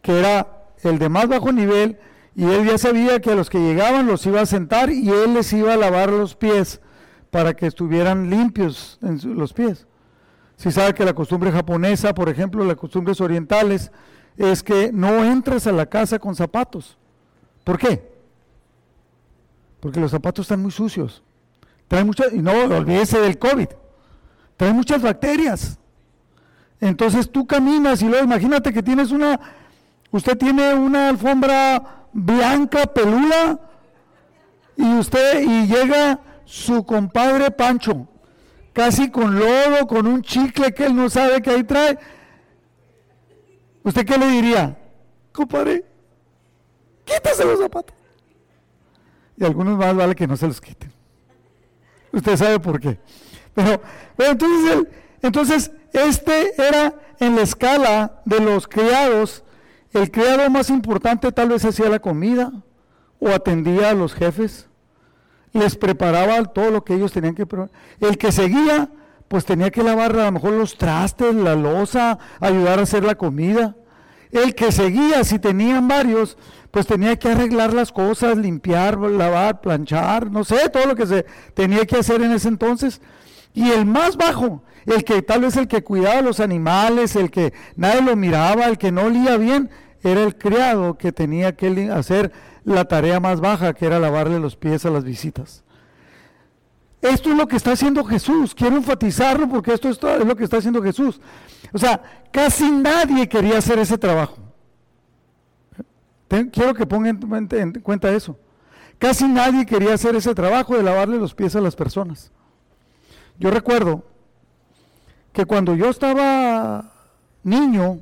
que 0.03 0.19
era 0.19 0.47
el 0.83 0.99
de 0.99 1.09
más 1.09 1.29
bajo 1.29 1.53
nivel 1.53 1.99
y 2.35 2.45
él 2.45 2.67
ya 2.67 2.79
sabía 2.79 3.21
que 3.21 3.33
a 3.33 3.35
los 3.35 3.51
que 3.51 3.59
llegaban 3.59 4.07
los 4.07 4.25
iba 4.27 4.41
a 4.41 4.47
sentar 4.47 4.91
y 4.91 5.09
él 5.11 5.35
les 5.35 5.53
iba 5.53 5.75
a 5.75 5.77
lavar 5.77 6.11
los 6.11 6.37
pies 6.37 6.81
para 7.31 7.55
que 7.55 7.67
estuvieran 7.67 8.31
limpios 8.31 8.99
en 9.03 9.21
los 9.37 9.53
pies. 9.53 9.87
Si 10.57 10.73
sabe 10.73 10.95
que 10.95 11.05
la 11.05 11.15
costumbre 11.15 11.53
japonesa, 11.53 12.15
por 12.15 12.29
ejemplo, 12.29 12.65
las 12.65 12.77
costumbres 12.77 13.21
orientales, 13.21 13.93
es 14.37 14.63
que 14.63 14.91
no 14.93 15.25
entres 15.25 15.67
a 15.67 15.73
la 15.73 15.87
casa 15.87 16.19
con 16.19 16.35
zapatos. 16.35 16.98
¿Por 17.69 17.79
qué? 17.79 18.03
Porque 19.79 20.01
los 20.01 20.11
zapatos 20.11 20.47
están 20.47 20.63
muy 20.63 20.71
sucios. 20.71 21.23
Traen 21.87 22.07
muchas, 22.07 22.33
y 22.33 22.39
no 22.39 22.53
olvídese 22.53 23.21
del 23.21 23.39
COVID, 23.39 23.69
traen 24.57 24.75
muchas 24.75 25.03
bacterias. 25.03 25.79
Entonces 26.81 27.31
tú 27.31 27.47
caminas 27.47 28.01
y 28.01 28.07
luego 28.07 28.25
imagínate 28.25 28.73
que 28.73 28.83
tienes 28.83 29.11
una, 29.11 29.39
usted 30.11 30.39
tiene 30.39 30.73
una 30.73 31.11
alfombra 31.11 32.07
blanca, 32.15 32.87
peluda, 32.87 33.61
y 34.75 34.91
usted, 34.95 35.43
y 35.43 35.67
llega 35.67 36.21
su 36.47 36.87
compadre 36.87 37.51
Pancho, 37.51 38.09
casi 38.73 39.11
con 39.11 39.39
lodo, 39.39 39.87
con 39.87 40.07
un 40.07 40.23
chicle 40.23 40.73
que 40.73 40.87
él 40.87 40.97
no 40.97 41.11
sabe 41.11 41.43
que 41.43 41.51
ahí 41.51 41.65
trae. 41.65 41.99
¿Usted 43.83 44.07
qué 44.07 44.17
le 44.17 44.27
diría? 44.29 44.75
Compadre, 45.33 45.85
quítese 47.09 47.45
los 47.45 47.59
zapatos. 47.59 47.95
Y 49.37 49.45
algunos 49.45 49.79
más 49.79 49.95
vale 49.95 50.15
que 50.15 50.27
no 50.27 50.37
se 50.37 50.47
los 50.47 50.61
quiten. 50.61 50.93
Usted 52.13 52.37
sabe 52.37 52.61
por 52.61 52.81
qué. 52.81 52.99
Pero, 53.55 53.81
entonces, 54.19 54.87
entonces, 55.23 55.71
este 55.93 56.53
era 56.61 56.95
en 57.21 57.37
la 57.37 57.43
escala 57.43 58.21
de 58.25 58.41
los 58.41 58.67
criados, 58.67 59.45
el 59.93 60.11
criado 60.11 60.49
más 60.51 60.71
importante 60.71 61.33
tal 61.33 61.49
vez 61.49 61.65
hacía 61.65 61.89
la 61.89 61.99
comida 61.99 62.53
o 63.19 63.29
atendía 63.29 63.91
a 63.91 63.95
los 63.95 64.15
jefes 64.15 64.69
les 65.53 65.77
preparaba 65.77 66.43
todo 66.45 66.71
lo 66.71 66.85
que 66.85 66.95
ellos 66.95 67.13
tenían 67.13 67.35
que 67.35 67.47
preparar. 67.47 67.71
El 68.01 68.19
que 68.19 68.33
seguía, 68.33 68.91
pues 69.29 69.45
tenía 69.45 69.71
que 69.71 69.83
lavar 69.83 70.19
a 70.19 70.27
lo 70.27 70.33
mejor 70.33 70.53
los 70.53 70.77
trastes, 70.77 71.35
la 71.35 71.55
losa, 71.55 72.19
ayudar 72.41 72.79
a 72.79 72.83
hacer 72.83 73.05
la 73.05 73.15
comida. 73.15 73.77
El 74.31 74.55
que 74.55 74.73
seguía, 74.73 75.25
si 75.25 75.39
tenían 75.39 75.89
varios, 75.89 76.37
pues 76.71 76.87
tenía 76.87 77.19
que 77.19 77.31
arreglar 77.31 77.73
las 77.73 77.93
cosas, 77.93 78.37
limpiar, 78.37 78.99
lavar, 78.99 79.61
planchar, 79.61 80.31
no 80.31 80.45
sé, 80.45 80.69
todo 80.69 80.87
lo 80.87 80.95
que 80.95 81.07
se 81.07 81.27
tenía 81.55 81.87
que 81.87 81.97
hacer 81.97 82.23
en 82.23 82.33
ese 82.33 82.49
entonces. 82.49 83.01
Y 83.55 83.71
el 83.71 83.87
más 83.87 84.17
bajo, 84.17 84.63
el 84.87 85.05
que 85.05 85.23
tal 85.23 85.43
vez 85.43 85.57
el 85.57 85.69
que 85.69 85.83
cuidaba 85.83 86.21
los 86.21 86.41
animales, 86.41 87.17
el 87.17 87.31
que 87.31 87.53
nadie 87.77 88.03
lo 88.03 88.17
miraba, 88.17 88.67
el 88.67 88.79
que 88.79 88.93
no 88.93 89.03
olía 89.03 89.37
bien, 89.37 89.71
era 90.03 90.23
el 90.23 90.37
criado 90.37 90.97
que 90.97 91.13
tenía 91.13 91.57
que 91.57 91.91
hacer 91.91 92.33
la 92.65 92.85
tarea 92.85 93.21
más 93.21 93.41
baja, 93.41 93.73
que 93.73 93.87
era 93.87 93.99
lavarle 93.99 94.39
los 94.39 94.57
pies 94.57 94.85
a 94.85 94.91
las 94.91 95.05
visitas. 95.05 95.65
Esto 97.01 97.31
es 97.31 97.37
lo 97.37 97.47
que 97.47 97.57
está 97.57 97.73
haciendo 97.73 98.05
Jesús. 98.05 98.55
Quiero 98.55 98.77
enfatizarlo 98.77 99.49
porque 99.49 99.73
esto 99.73 99.89
es, 99.89 100.01
lo 100.03 100.37
que 100.37 100.45
está 100.45 100.59
haciendo 100.59 100.83
Jesús. 100.83 101.21
O 101.73 101.79
sea, 101.79 102.01
casi 102.33 102.71
nadie 102.71 103.29
quería 103.29 103.59
hacer 103.59 103.79
ese 103.79 103.99
trabajo. 103.99 104.48
Quiero 106.29 106.75
que 106.75 106.87
pongan 106.87 107.19
en 107.51 107.73
cuenta 107.81 108.11
eso. 108.11 108.39
Casi 108.99 109.29
nadie 109.29 109.65
quería 109.65 109.95
hacer 109.95 110.17
ese 110.17 110.35
trabajo 110.35 110.77
de 110.77 110.83
lavarle 110.83 111.19
los 111.19 111.35
pies 111.35 111.55
a 111.55 111.61
las 111.61 111.77
personas. 111.77 112.33
Yo 113.39 113.51
recuerdo 113.51 114.05
que 115.33 115.47
cuando 115.47 115.75
yo 115.77 115.89
estaba 115.89 116.93
niño, 117.45 118.01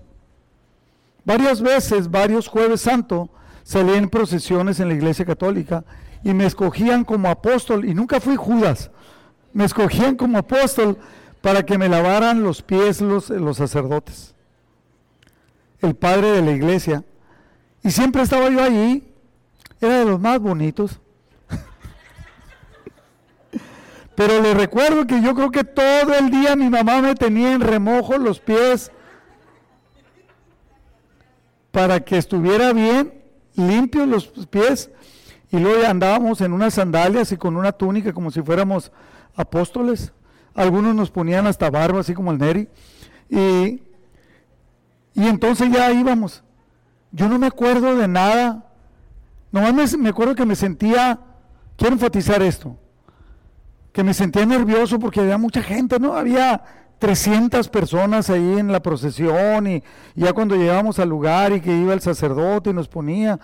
varias 1.24 1.60
veces, 1.60 2.10
varios 2.10 2.48
jueves 2.48 2.80
santo, 2.80 3.28
salí 3.62 3.92
en 3.92 4.08
procesiones 4.08 4.80
en 4.80 4.88
la 4.88 4.94
iglesia 4.94 5.24
católica 5.24 5.84
y 6.24 6.32
me 6.32 6.46
escogían 6.46 7.04
como 7.04 7.28
apóstol, 7.28 7.84
y 7.84 7.94
nunca 7.94 8.20
fui 8.20 8.36
Judas, 8.36 8.90
me 9.52 9.64
escogían 9.64 10.16
como 10.16 10.38
apóstol 10.38 10.98
para 11.42 11.64
que 11.64 11.78
me 11.78 11.88
lavaran 11.88 12.42
los 12.42 12.62
pies 12.62 13.00
los, 13.00 13.28
los 13.28 13.58
sacerdotes, 13.58 14.34
el 15.82 15.94
padre 15.94 16.32
de 16.32 16.42
la 16.42 16.52
iglesia. 16.52 17.04
Y 17.86 17.92
siempre 17.92 18.22
estaba 18.22 18.50
yo 18.50 18.60
allí, 18.60 19.04
era 19.80 20.00
de 20.00 20.04
los 20.06 20.18
más 20.18 20.40
bonitos. 20.40 20.98
Pero 24.16 24.42
le 24.42 24.54
recuerdo 24.54 25.06
que 25.06 25.22
yo 25.22 25.36
creo 25.36 25.52
que 25.52 25.62
todo 25.62 26.12
el 26.18 26.32
día 26.32 26.56
mi 26.56 26.68
mamá 26.68 27.00
me 27.00 27.14
tenía 27.14 27.52
en 27.52 27.60
remojo 27.60 28.18
los 28.18 28.40
pies 28.40 28.90
para 31.70 32.00
que 32.00 32.18
estuviera 32.18 32.72
bien 32.72 33.22
limpios 33.54 34.08
los 34.08 34.26
pies 34.48 34.90
y 35.52 35.58
luego 35.60 35.86
andábamos 35.86 36.40
en 36.40 36.52
unas 36.52 36.74
sandalias 36.74 37.30
y 37.30 37.36
con 37.36 37.56
una 37.56 37.70
túnica 37.70 38.12
como 38.12 38.32
si 38.32 38.42
fuéramos 38.42 38.90
apóstoles. 39.36 40.12
Algunos 40.54 40.92
nos 40.96 41.12
ponían 41.12 41.46
hasta 41.46 41.70
barba, 41.70 42.00
así 42.00 42.14
como 42.14 42.32
el 42.32 42.38
Neri. 42.38 42.68
Y, 43.30 43.80
y 45.14 45.28
entonces 45.28 45.70
ya 45.70 45.92
íbamos. 45.92 46.42
Yo 47.12 47.28
no 47.28 47.38
me 47.38 47.46
acuerdo 47.46 47.96
de 47.96 48.08
nada. 48.08 48.64
Nomás 49.52 49.92
me, 49.92 50.02
me 50.02 50.08
acuerdo 50.10 50.34
que 50.34 50.44
me 50.44 50.56
sentía, 50.56 51.18
quiero 51.76 51.94
enfatizar 51.94 52.42
esto, 52.42 52.76
que 53.92 54.02
me 54.02 54.12
sentía 54.12 54.44
nervioso 54.44 54.98
porque 54.98 55.20
había 55.20 55.38
mucha 55.38 55.62
gente, 55.62 55.98
¿no? 55.98 56.14
Había 56.14 56.62
300 56.98 57.68
personas 57.68 58.30
ahí 58.30 58.58
en 58.58 58.72
la 58.72 58.80
procesión 58.80 59.66
y, 59.66 59.82
ya 60.14 60.32
cuando 60.32 60.56
llegamos 60.56 60.98
al 60.98 61.08
lugar 61.08 61.52
y 61.52 61.60
que 61.60 61.74
iba 61.74 61.94
el 61.94 62.00
sacerdote 62.00 62.70
y 62.70 62.72
nos 62.72 62.88
ponía, 62.88 63.38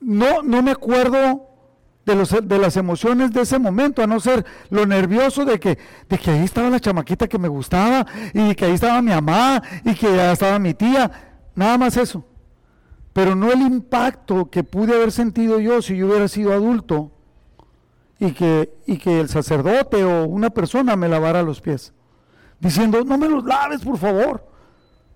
no, 0.00 0.42
no 0.42 0.62
me 0.62 0.72
acuerdo 0.72 1.48
de, 2.04 2.16
los, 2.16 2.30
de 2.42 2.58
las 2.58 2.76
emociones 2.76 3.32
de 3.32 3.42
ese 3.42 3.58
momento, 3.58 4.02
a 4.02 4.06
no 4.06 4.18
ser 4.18 4.44
lo 4.70 4.86
nervioso 4.86 5.44
de 5.44 5.60
que, 5.60 5.78
de 6.08 6.18
que 6.18 6.30
ahí 6.30 6.44
estaba 6.44 6.70
la 6.70 6.80
chamaquita 6.80 7.28
que 7.28 7.38
me 7.38 7.48
gustaba, 7.48 8.06
y 8.34 8.54
que 8.54 8.64
ahí 8.64 8.72
estaba 8.72 9.00
mi 9.00 9.12
mamá, 9.12 9.62
y 9.84 9.94
que 9.94 10.08
ahí 10.08 10.32
estaba 10.32 10.58
mi 10.58 10.74
tía, 10.74 11.10
nada 11.54 11.78
más 11.78 11.96
eso. 11.96 12.24
Pero 13.12 13.34
no 13.34 13.52
el 13.52 13.60
impacto 13.60 14.48
que 14.50 14.64
pude 14.64 14.94
haber 14.94 15.12
sentido 15.12 15.60
yo 15.60 15.82
si 15.82 15.96
yo 15.96 16.06
hubiera 16.06 16.28
sido 16.28 16.52
adulto 16.52 17.10
y 18.18 18.32
que, 18.32 18.72
y 18.86 18.96
que 18.98 19.20
el 19.20 19.28
sacerdote 19.28 20.04
o 20.04 20.24
una 20.26 20.50
persona 20.50 20.96
me 20.96 21.08
lavara 21.08 21.42
los 21.42 21.60
pies, 21.60 21.92
diciendo, 22.60 23.04
no 23.04 23.18
me 23.18 23.28
los 23.28 23.44
laves, 23.44 23.82
por 23.82 23.98
favor, 23.98 24.46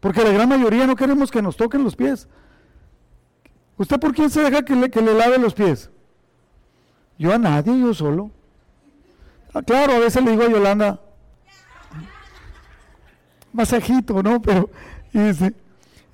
porque 0.01 0.25
la 0.25 0.31
gran 0.31 0.49
mayoría 0.49 0.87
no 0.87 0.97
queremos 0.97 1.31
que 1.31 1.41
nos 1.41 1.57
toquen 1.57 1.85
los 1.85 1.97
pies. 1.97 2.29
¿Usted 3.79 3.99
por 3.99 4.15
quién 4.15 4.31
se 4.31 4.43
deja 4.43 4.63
que 4.63 4.75
le, 4.75 4.91
que 4.91 5.01
le 5.01 5.15
lave 5.15 5.39
los 5.39 5.55
pies? 5.55 5.91
Yo 7.19 7.33
a 7.33 7.39
nadie, 7.39 7.79
yo 7.79 7.95
solo. 7.95 8.31
Ah, 9.55 9.63
claro, 9.63 9.95
a 9.95 9.99
veces 9.99 10.23
le 10.23 10.33
digo 10.33 10.43
a 10.43 10.51
Yolanda, 10.51 11.01
masajito, 13.53 14.23
¿no? 14.23 14.43
Pero, 14.43 14.69
dice, 15.13 15.55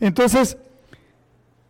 entonces, 0.02 0.58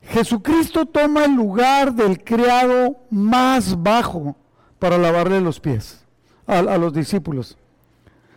Jesucristo 0.00 0.86
toma 0.86 1.26
el 1.26 1.34
lugar 1.34 1.92
del 1.92 2.24
criado 2.24 2.96
más 3.10 3.82
bajo 3.82 4.36
para 4.78 4.96
lavarle 4.96 5.42
los 5.42 5.60
pies 5.60 6.02
a, 6.46 6.62
los 6.62 6.94
discípulos. 6.94 7.58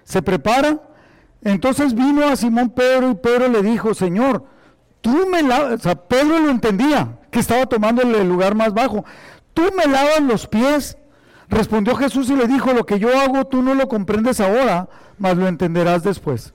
Se 0.03 0.21
prepara, 0.21 0.81
entonces 1.41 1.93
vino 1.93 2.27
a 2.27 2.35
Simón 2.35 2.71
Pedro 2.71 3.09
y 3.09 3.15
Pedro 3.15 3.47
le 3.47 3.61
dijo, 3.61 3.93
Señor, 3.93 4.43
tú 4.99 5.27
me 5.31 5.41
lavas, 5.41 5.79
o 5.79 5.83
sea, 5.83 5.95
Pedro 5.95 6.39
lo 6.39 6.49
entendía, 6.49 7.17
que 7.31 7.39
estaba 7.39 7.65
tomando 7.65 8.01
el 8.01 8.27
lugar 8.27 8.53
más 8.53 8.73
bajo. 8.73 9.05
¿Tú 9.53 9.63
me 9.77 9.89
lavas 9.89 10.21
los 10.23 10.45
pies? 10.45 10.97
Respondió 11.47 11.95
Jesús 11.95 12.29
y 12.29 12.35
le 12.35 12.47
dijo, 12.47 12.73
lo 12.73 12.85
que 12.85 12.99
yo 12.99 13.17
hago 13.17 13.45
tú 13.45 13.61
no 13.61 13.73
lo 13.75 13.87
comprendes 13.87 14.41
ahora, 14.41 14.89
mas 15.17 15.37
lo 15.37 15.47
entenderás 15.47 16.03
después. 16.03 16.53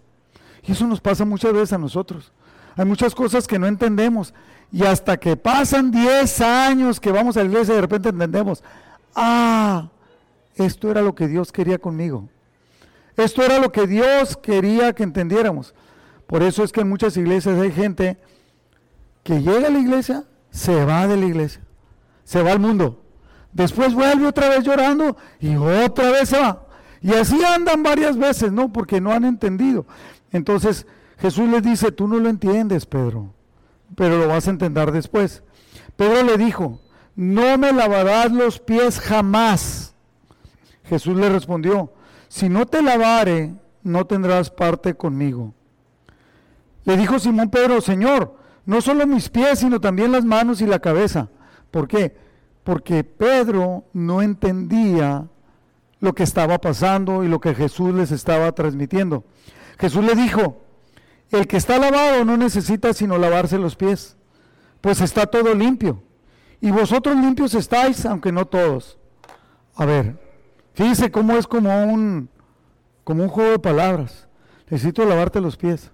Y 0.63 0.73
eso 0.73 0.87
nos 0.87 1.01
pasa 1.01 1.25
muchas 1.25 1.55
veces 1.55 1.73
a 1.73 1.79
nosotros. 1.79 2.33
Hay 2.81 2.87
muchas 2.87 3.15
cosas 3.15 3.47
que 3.47 3.59
no 3.59 3.67
entendemos. 3.67 4.33
Y 4.73 4.85
hasta 4.85 5.19
que 5.19 5.37
pasan 5.37 5.91
10 5.91 6.41
años 6.41 7.01
que 7.01 7.13
vamos 7.13 7.37
a 7.37 7.41
la 7.41 7.51
iglesia, 7.51 7.75
de 7.75 7.81
repente 7.81 8.09
entendemos, 8.09 8.63
ah, 9.15 9.89
esto 10.55 10.91
era 10.91 11.03
lo 11.03 11.15
que 11.15 11.29
Dios 11.29 11.53
quería 11.53 11.79
conmigo. 11.79 12.29
Esto 13.17 13.43
era 13.43 13.59
lo 13.59 13.73
que 13.73 13.87
Dios 13.87 14.37
quería 14.37 14.95
que 14.95 15.03
entendiéramos. 15.03 15.75
Por 16.27 16.43
eso 16.43 16.63
es 16.65 16.73
que 16.73 16.81
en 16.81 16.89
muchas 16.89 17.17
iglesias 17.17 17.59
hay 17.59 17.73
gente 17.73 18.17
que 19.25 19.43
llega 19.43 19.67
a 19.67 19.71
la 19.71 19.79
iglesia, 19.79 20.25
se 20.51 20.85
va 20.85 21.07
de 21.07 21.17
la 21.17 21.27
iglesia 21.27 21.61
se 22.31 22.45
va 22.45 22.53
al 22.53 22.61
mundo. 22.61 23.03
Después 23.53 23.93
vuelve 23.93 24.25
otra 24.29 24.49
vez 24.49 24.63
llorando 24.63 25.17
y 25.41 25.57
otra 25.57 26.13
vez 26.13 26.29
se 26.29 26.39
va. 26.39 26.65
Y 27.03 27.13
así 27.13 27.43
andan 27.43 27.83
varias 27.83 28.17
veces, 28.17 28.53
¿no? 28.53 28.73
Porque 28.73 29.01
no 29.01 29.11
han 29.11 29.25
entendido. 29.25 29.85
Entonces 30.31 30.87
Jesús 31.21 31.49
les 31.49 31.63
dice, 31.63 31.93
tú 31.93 32.09
no 32.09 32.19
lo 32.19 32.29
entiendes, 32.29 32.87
Pedro, 32.87 33.35
pero 33.95 34.19
lo 34.19 34.29
vas 34.29 34.47
a 34.47 34.51
entender 34.51 34.91
después. 34.91 35.43
Pedro 35.97 36.23
le 36.23 36.39
dijo, 36.39 36.81
no 37.15 37.59
me 37.59 37.73
lavarás 37.73 38.33
los 38.33 38.59
pies 38.59 38.99
jamás. 38.99 39.95
Jesús 40.85 41.17
le 41.17 41.29
respondió, 41.29 41.93
si 42.29 42.49
no 42.49 42.67
te 42.67 42.81
lavare, 42.81 43.55
no 43.83 44.07
tendrás 44.07 44.51
parte 44.51 44.95
conmigo. 44.95 45.53
Le 46.85 46.97
dijo 46.97 47.19
Simón 47.19 47.51
Pedro, 47.51 47.81
Señor, 47.81 48.35
no 48.65 48.81
solo 48.81 49.07
mis 49.07 49.29
pies, 49.29 49.59
sino 49.59 49.81
también 49.81 50.13
las 50.13 50.25
manos 50.25 50.63
y 50.63 50.67
la 50.67 50.79
cabeza. 50.79 51.29
¿Por 51.71 51.87
qué? 51.87 52.17
Porque 52.65 53.05
Pedro 53.05 53.85
no 53.93 54.23
entendía 54.23 55.27
lo 56.01 56.15
que 56.15 56.23
estaba 56.23 56.59
pasando 56.59 57.25
y 57.25 57.29
lo 57.29 57.41
que 57.41 57.55
Jesús 57.55 57.95
les 57.95 58.11
estaba 58.11 58.53
transmitiendo. 58.53 59.25
Jesús 59.79 60.05
le 60.05 60.15
dijo, 60.15 60.63
el 61.31 61.47
que 61.47 61.57
está 61.57 61.79
lavado 61.79 62.25
no 62.25 62.37
necesita 62.37 62.93
sino 62.93 63.19
lavarse 63.19 63.59
los 63.59 63.77
pies, 63.77 64.17
pues 64.81 65.01
está 65.01 65.27
todo 65.27 65.55
limpio. 65.55 66.03
Y 66.61 66.71
vosotros 66.71 67.17
limpios 67.17 67.55
estáis, 67.55 68.05
aunque 68.05 68.33
no 68.33 68.47
todos. 68.47 68.99
A 69.75 69.87
ver, 69.87 70.19
fíjese 70.75 71.11
cómo 71.11 71.37
es 71.37 71.47
como 71.47 71.85
un, 71.85 72.29
como 73.05 73.23
un 73.23 73.29
juego 73.29 73.53
de 73.53 73.59
palabras. 73.59 74.29
Necesito 74.69 75.05
lavarte 75.05 75.41
los 75.41 75.57
pies. 75.57 75.91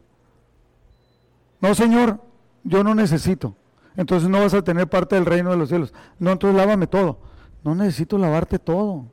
No, 1.61 1.75
Señor, 1.75 2.21
yo 2.65 2.83
no 2.83 2.95
necesito 2.95 3.57
entonces 3.97 4.29
no 4.29 4.41
vas 4.41 4.55
a 4.55 4.63
tener 4.63 4.89
parte 4.89 5.17
del 5.17 5.25
reino 5.25 5.51
de 5.51 5.57
los 5.57 5.69
cielos. 5.69 5.93
No, 6.19 6.33
entonces 6.33 6.57
lávame 6.57 6.87
todo. 6.87 7.19
No 7.65 7.75
necesito 7.75 8.19
lavarte 8.19 8.59
todo. 8.59 9.07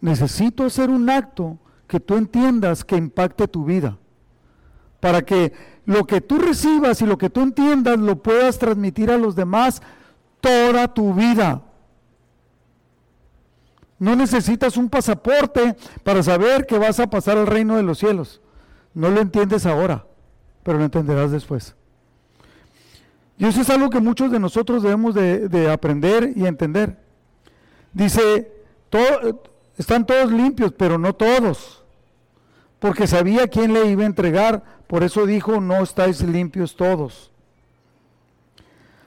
Necesito 0.00 0.64
hacer 0.64 0.90
un 0.90 1.08
acto 1.08 1.58
que 1.86 2.00
tú 2.00 2.16
entiendas 2.16 2.84
que 2.84 2.96
impacte 2.96 3.46
tu 3.46 3.64
vida. 3.64 3.98
Para 5.02 5.22
que 5.22 5.52
lo 5.84 6.06
que 6.06 6.20
tú 6.20 6.38
recibas 6.38 7.02
y 7.02 7.06
lo 7.06 7.18
que 7.18 7.28
tú 7.28 7.40
entiendas 7.40 7.98
lo 7.98 8.22
puedas 8.22 8.60
transmitir 8.60 9.10
a 9.10 9.18
los 9.18 9.34
demás 9.34 9.82
toda 10.40 10.94
tu 10.94 11.12
vida. 11.12 11.62
No 13.98 14.14
necesitas 14.14 14.76
un 14.76 14.88
pasaporte 14.88 15.76
para 16.04 16.22
saber 16.22 16.66
que 16.66 16.78
vas 16.78 17.00
a 17.00 17.10
pasar 17.10 17.36
al 17.36 17.48
reino 17.48 17.76
de 17.76 17.82
los 17.82 17.98
cielos. 17.98 18.40
No 18.94 19.10
lo 19.10 19.20
entiendes 19.20 19.66
ahora, 19.66 20.06
pero 20.62 20.78
lo 20.78 20.84
entenderás 20.84 21.32
después. 21.32 21.74
Y 23.38 23.46
eso 23.46 23.60
es 23.62 23.70
algo 23.70 23.90
que 23.90 23.98
muchos 23.98 24.30
de 24.30 24.38
nosotros 24.38 24.84
debemos 24.84 25.14
de, 25.14 25.68
aprender 25.68 26.32
y 26.36 26.46
entender. 26.46 26.96
Dice, 27.92 28.52
están 29.76 30.06
todos 30.06 30.30
limpios, 30.30 30.72
pero 30.72 30.96
no 30.96 31.12
todos, 31.12 31.81
porque 32.82 33.06
sabía 33.06 33.46
quién 33.46 33.72
le 33.72 33.86
iba 33.86 34.02
a 34.02 34.06
entregar, 34.06 34.64
por 34.88 35.04
eso 35.04 35.24
dijo, 35.24 35.60
no 35.60 35.84
estáis 35.84 36.20
limpios 36.20 36.74
todos. 36.74 37.30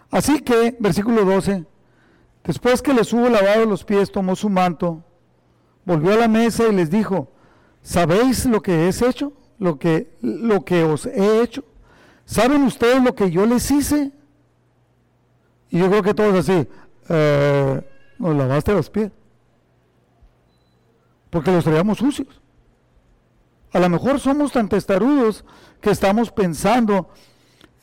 Así 0.09 0.39
que, 0.39 0.77
versículo 0.79 1.25
12, 1.25 1.65
después 2.45 2.81
que 2.81 2.93
les 2.93 3.11
hubo 3.11 3.27
lavado 3.27 3.65
los 3.65 3.83
pies, 3.83 4.13
tomó 4.13 4.37
su 4.37 4.49
manto, 4.49 5.03
volvió 5.83 6.13
a 6.13 6.15
la 6.15 6.29
mesa 6.29 6.65
y 6.69 6.73
les 6.73 6.89
dijo, 6.89 7.27
¿sabéis 7.81 8.45
lo 8.45 8.61
que 8.61 8.87
es 8.87 9.01
hecho? 9.01 9.33
Lo 9.59 9.77
que, 9.77 10.15
lo 10.21 10.63
que 10.63 10.85
os 10.85 11.05
he 11.07 11.41
hecho. 11.41 11.65
¿Saben 12.23 12.63
ustedes 12.63 13.03
lo 13.03 13.13
que 13.13 13.29
yo 13.29 13.45
les 13.45 13.69
hice? 13.71 14.13
Y 15.69 15.79
yo 15.79 15.89
creo 15.89 16.01
que 16.01 16.13
todos 16.13 16.33
así, 16.35 16.65
eh, 17.09 17.81
nos 18.19 18.35
lavaste 18.37 18.71
los 18.71 18.89
pies. 18.89 19.11
Porque 21.29 21.51
los 21.51 21.65
traíamos 21.65 21.97
sucios. 21.97 22.39
A 23.75 23.79
lo 23.79 23.89
mejor 23.89 24.21
somos 24.21 24.53
tan 24.53 24.69
testarudos 24.69 25.43
que 25.81 25.89
estamos 25.89 26.31
pensando 26.31 27.09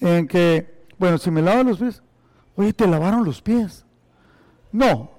en 0.00 0.26
que, 0.26 0.87
bueno, 0.96 1.18
si 1.18 1.31
me 1.31 1.42
lavan 1.42 1.66
los 1.66 1.81
pies, 1.81 2.02
oye, 2.57 2.72
te 2.72 2.87
lavaron 2.87 3.26
los 3.26 3.42
pies. 3.42 3.85
No, 4.72 5.11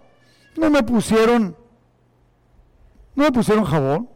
no 0.58 0.72
me 0.72 0.82
pusieron, 0.82 1.56
no 3.14 3.24
me 3.26 3.32
pusieron 3.32 3.66
jabón, 3.66 4.10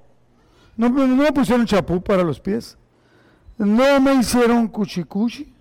no, 0.76 0.89
no 0.89 1.15
me 1.15 1.32
pusieron 1.32 1.67
chapú 1.67 2.02
para 2.02 2.24
los 2.24 2.39
pies, 2.39 2.76
no 3.60 4.02
me 4.02 4.15
hicieron 4.15 4.67
cuchicuchi, 4.67 5.54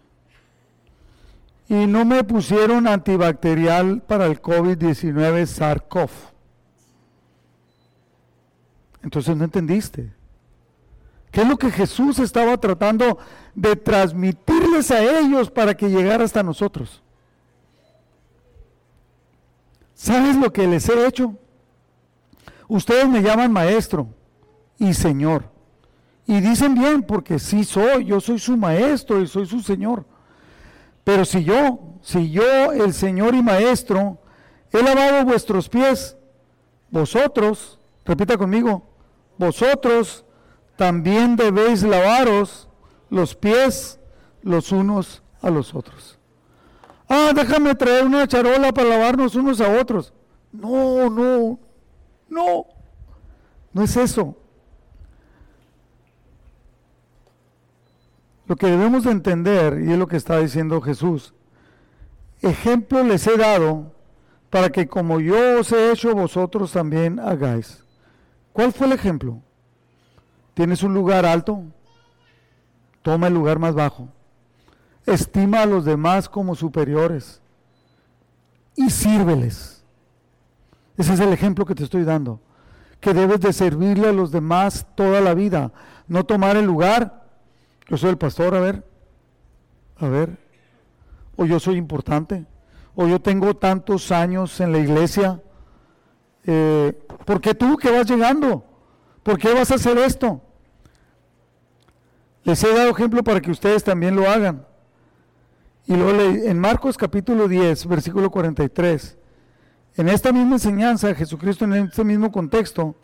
y 1.69 1.87
no 1.87 2.07
me 2.07 2.25
pusieron 2.25 2.87
antibacterial 2.87 4.01
para 4.01 4.25
el 4.25 4.41
COVID-19 4.41 5.45
SARS-CoV. 5.45 6.09
Entonces 9.03 9.37
no 9.37 9.45
entendiste. 9.45 10.16
¿Qué 11.37 11.43
es 11.43 11.49
lo 11.49 11.59
que 11.59 11.71
Jesús 11.71 12.19
estaba 12.19 12.57
tratando 12.57 13.19
de 13.55 13.77
transmitirles 13.77 14.91
a 14.91 15.03
ellos 15.21 15.51
para 15.51 15.77
que 15.77 15.91
llegara 15.91 16.25
hasta 16.25 16.43
nosotros? 16.43 17.03
¿Sabes 19.93 20.35
lo 20.37 20.51
que 20.51 20.67
les 20.67 20.89
he 20.89 21.07
hecho? 21.07 21.35
Ustedes 22.69 23.07
me 23.07 23.21
llaman 23.21 23.53
maestro 23.53 24.09
y 24.79 24.95
señor. 24.95 25.51
Y 26.27 26.41
dicen 26.41 26.75
bien 26.75 27.03
porque 27.03 27.39
sí 27.39 27.65
soy, 27.65 28.07
yo 28.07 28.19
soy 28.19 28.39
su 28.39 28.57
maestro 28.57 29.21
y 29.21 29.27
soy 29.27 29.45
su 29.45 29.61
señor. 29.61 30.07
Pero 31.05 31.27
si 31.27 31.45
yo, 31.45 31.81
si 32.01 32.31
yo, 32.31 32.73
el 32.73 32.95
Señor 32.95 33.35
y 33.35 33.43
Maestro, 33.43 34.17
he 34.73 34.83
lavado 34.83 35.27
vuestros 35.27 35.69
pies, 35.69 36.17
vosotros, 36.91 37.79
repita 38.07 38.39
conmigo, 38.39 38.89
vosotros 39.37 40.26
también 40.77 41.37
debéis 41.37 41.83
lavaros 41.83 42.69
los 43.11 43.35
pies 43.35 43.99
los 44.43 44.73
unos 44.73 45.23
a 45.43 45.51
los 45.51 45.75
otros. 45.75 46.19
Ah, 47.09 47.33
déjame 47.35 47.75
traer 47.75 48.05
una 48.05 48.27
charola 48.27 48.73
para 48.73 48.89
lavarnos 48.89 49.35
unos 49.35 49.61
a 49.61 49.81
otros. 49.81 50.13
No, 50.53 51.09
no, 51.11 51.59
no, 52.29 52.67
no 53.73 53.83
es 53.83 53.97
eso. 53.97 54.37
Lo 58.47 58.57
que 58.57 58.67
debemos 58.67 59.05
de 59.05 59.11
entender, 59.11 59.83
y 59.85 59.93
es 59.93 59.99
lo 59.99 60.07
que 60.07 60.17
está 60.17 60.39
diciendo 60.39 60.81
Jesús, 60.81 61.35
ejemplo 62.43 63.03
les 63.03 63.27
he 63.27 63.37
dado 63.37 63.93
para 64.51 64.71
que 64.71 64.87
como 64.87 65.21
yo 65.21 65.61
os 65.61 65.73
he 65.73 65.91
hecho, 65.91 66.15
vosotros 66.15 66.73
también 66.73 67.19
hagáis. 67.19 67.85
¿Cuál 68.53 68.73
fue 68.73 68.87
el 68.87 68.93
ejemplo? 68.93 69.43
Tienes 70.57 70.83
un 70.83 70.95
lugar 70.95 71.27
alto, 71.27 71.65
toma 73.03 73.27
el 73.27 73.35
lugar 73.35 73.59
más 73.59 73.75
bajo. 73.75 74.09
Estima 75.05 75.61
a 75.61 75.67
los 75.67 75.85
demás 75.85 76.31
como 76.31 76.55
superiores 76.55 77.43
y 78.75 78.89
sírveles. 78.89 79.85
Ese 80.97 81.13
es 81.13 81.21
el 81.21 81.35
ejemplo 81.35 81.67
que 81.67 81.75
te 81.75 81.85
estoy 81.85 82.05
dando. 82.05 82.41
Que 83.01 83.13
debes 83.13 83.41
de 83.41 83.53
servirle 83.53 84.09
a 84.09 84.15
los 84.15 84.31
demás 84.31 84.87
toda 84.95 85.21
la 85.21 85.35
vida. 85.35 85.75
No 86.09 86.25
tomar 86.25 86.57
el 86.57 86.65
lugar. 86.65 87.27
Yo 87.87 87.99
soy 87.99 88.09
el 88.09 88.17
pastor, 88.17 88.55
a 88.55 88.61
ver. 88.61 88.83
A 89.99 90.09
ver. 90.09 90.39
O 91.37 91.45
yo 91.45 91.61
soy 91.61 91.77
importante. 91.77 92.47
O 92.95 93.07
yo 93.07 93.21
tengo 93.21 93.55
tantos 93.57 94.11
años 94.11 94.59
en 94.61 94.73
la 94.73 94.79
iglesia. 94.79 95.43
Eh, 96.45 96.99
¿Por 97.27 97.43
qué 97.43 97.55
tú 97.55 97.77
que 97.77 97.91
vas 97.91 98.09
llegando? 98.09 98.65
¿Por 99.23 99.37
qué 99.37 99.53
vas 99.53 99.71
a 99.71 99.75
hacer 99.75 99.99
esto? 99.99 100.41
Les 102.47 102.63
he 102.63 102.73
dado 102.73 102.91
ejemplo 102.91 103.25
para 103.25 103.41
que 103.41 103.51
ustedes 103.51 103.83
también 103.83 104.15
lo 104.15 104.31
hagan. 104.31 104.65
Y 105.85 105.97
luego 105.97 106.21
en 106.21 106.61
Marcos 106.61 106.97
capítulo 106.97 107.49
10, 107.49 107.87
versículo 107.89 108.31
43, 108.31 109.19
en 109.97 110.09
esta 110.09 110.31
misma 110.31 110.55
enseñanza, 110.55 111.13
Jesucristo 111.13 111.65
en 111.65 111.73
este 111.73 112.05
mismo 112.05 112.31
contexto, 112.31 112.95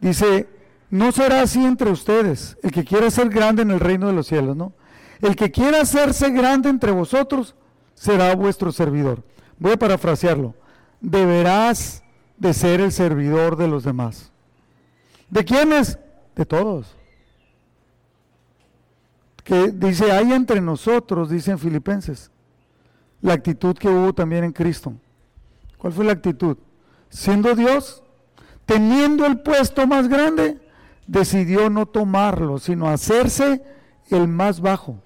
dice, 0.00 0.48
no 0.88 1.12
será 1.12 1.42
así 1.42 1.62
entre 1.62 1.90
ustedes, 1.90 2.56
el 2.62 2.72
que 2.72 2.86
quiera 2.86 3.10
ser 3.10 3.28
grande 3.28 3.60
en 3.60 3.70
el 3.70 3.80
reino 3.80 4.06
de 4.06 4.14
los 4.14 4.28
cielos, 4.28 4.56
¿no? 4.56 4.72
El 5.20 5.36
que 5.36 5.50
quiera 5.50 5.82
hacerse 5.82 6.30
grande 6.30 6.70
entre 6.70 6.90
vosotros 6.90 7.54
será 7.94 8.34
vuestro 8.34 8.72
servidor. 8.72 9.22
Voy 9.58 9.72
a 9.72 9.78
parafrasearlo. 9.78 10.54
Deberás 11.02 12.02
de 12.38 12.54
ser 12.54 12.80
el 12.80 12.92
servidor 12.92 13.56
de 13.56 13.68
los 13.68 13.84
demás. 13.84 14.32
¿De 15.28 15.44
quiénes? 15.44 15.98
De 16.34 16.46
todos 16.46 16.96
que 19.50 19.72
dice, 19.72 20.12
hay 20.12 20.32
entre 20.32 20.60
nosotros, 20.60 21.28
dicen 21.28 21.58
Filipenses, 21.58 22.30
la 23.20 23.32
actitud 23.32 23.76
que 23.76 23.88
hubo 23.88 24.12
también 24.12 24.44
en 24.44 24.52
Cristo. 24.52 24.94
¿Cuál 25.76 25.92
fue 25.92 26.04
la 26.04 26.12
actitud? 26.12 26.56
Siendo 27.08 27.56
Dios, 27.56 28.04
teniendo 28.64 29.26
el 29.26 29.40
puesto 29.40 29.88
más 29.88 30.06
grande, 30.06 30.60
decidió 31.08 31.68
no 31.68 31.86
tomarlo, 31.86 32.60
sino 32.60 32.88
hacerse 32.88 33.60
el 34.08 34.28
más 34.28 34.60
bajo, 34.60 35.02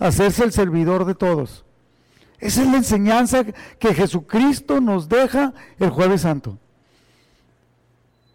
hacerse 0.00 0.42
el 0.42 0.50
servidor 0.50 1.04
de 1.04 1.14
todos. 1.14 1.64
Esa 2.40 2.62
es 2.62 2.68
la 2.68 2.78
enseñanza 2.78 3.44
que 3.78 3.94
Jesucristo 3.94 4.80
nos 4.80 5.08
deja 5.08 5.54
el 5.78 5.90
jueves 5.90 6.22
santo. 6.22 6.58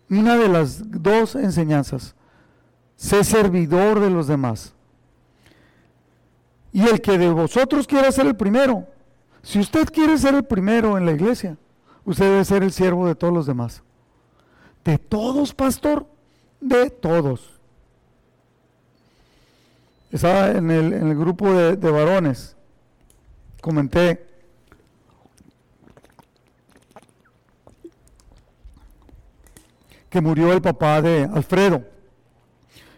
Una 0.10 0.38
de 0.38 0.48
las 0.48 0.90
dos 0.90 1.36
enseñanzas, 1.36 2.16
sé 2.96 3.26
servidor 3.26 4.00
de 4.00 4.12
los 4.12 4.26
demás. 4.26 4.76
Y 6.72 6.88
el 6.88 7.02
que 7.02 7.18
de 7.18 7.30
vosotros 7.30 7.88
quiera 7.88 8.12
ser 8.12 8.28
el 8.28 8.36
primero, 8.36 8.88
si 9.42 9.60
usted 9.60 9.88
quiere 9.88 10.18
ser 10.18 10.36
el 10.36 10.44
primero 10.44 10.98
en 10.98 11.06
la 11.06 11.14
iglesia, 11.14 11.58
usted 12.06 12.26
debe 12.26 12.46
ser 12.46 12.64
el 12.64 12.72
siervo 12.72 13.08
de 13.08 13.16
todos 13.16 13.34
los 13.34 13.46
demás. 13.46 13.82
De 14.84 14.98
todos, 14.98 15.54
pastor, 15.54 16.06
de 16.60 16.90
todos. 16.90 17.60
Estaba 20.12 20.52
en 20.52 20.72
el, 20.72 21.16
grupo 21.16 21.52
de, 21.54 21.76
de 21.76 21.92
varones, 21.92 22.56
comenté 23.62 24.28
que 30.10 30.22
murió 30.22 30.52
el 30.52 30.62
papá 30.62 31.02
de 31.02 31.30
Alfredo, 31.32 31.84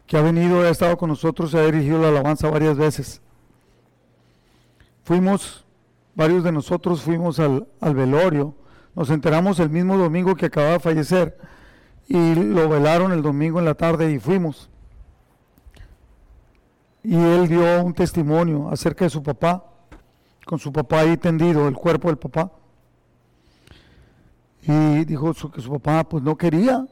que 0.07 0.17
ha 0.17 0.21
venido, 0.21 0.61
ha 0.61 0.69
estado 0.69 0.97
con 0.97 1.09
nosotros, 1.09 1.53
y 1.53 1.57
ha 1.57 1.63
dirigido 1.63 1.99
la 1.99 2.07
alabanza 2.07 2.49
varias 2.49 2.77
veces. 2.77 3.21
Fuimos, 5.03 5.65
varios 6.15 6.43
de 6.43 6.51
nosotros 6.51 7.01
fuimos 7.01 7.39
al, 7.39 7.65
velorio, 7.81 8.55
nos 8.95 9.09
enteramos 9.09 9.59
el 9.59 9.69
mismo 9.69 9.97
domingo 9.97 10.35
que 10.35 10.47
acababa 10.47 10.73
de 10.73 10.79
fallecer 10.79 11.37
y 12.07 12.35
lo 12.35 12.69
velaron 12.69 13.11
el 13.11 13.21
domingo 13.21 13.59
en 13.59 13.65
la 13.65 13.73
tarde 13.73 14.11
y 14.11 14.19
fuimos. 14.19 14.69
Y 17.03 17.15
él 17.15 17.47
dio 17.47 17.83
un 17.83 17.93
testimonio 17.93 18.69
acerca 18.69 19.05
de 19.05 19.09
su 19.09 19.23
papá, 19.23 19.65
con 20.45 20.59
su 20.59 20.71
papá 20.71 20.99
ahí 20.99 21.17
tendido, 21.17 21.67
el 21.67 21.75
cuerpo 21.75 22.09
del 22.09 22.17
papá. 22.17 22.51
Y 24.61 25.05
dijo 25.05 25.33
que 25.51 25.61
su 25.61 25.71
papá 25.71 26.03
pues 26.03 26.23
no 26.23 26.37
quería. 26.37 26.85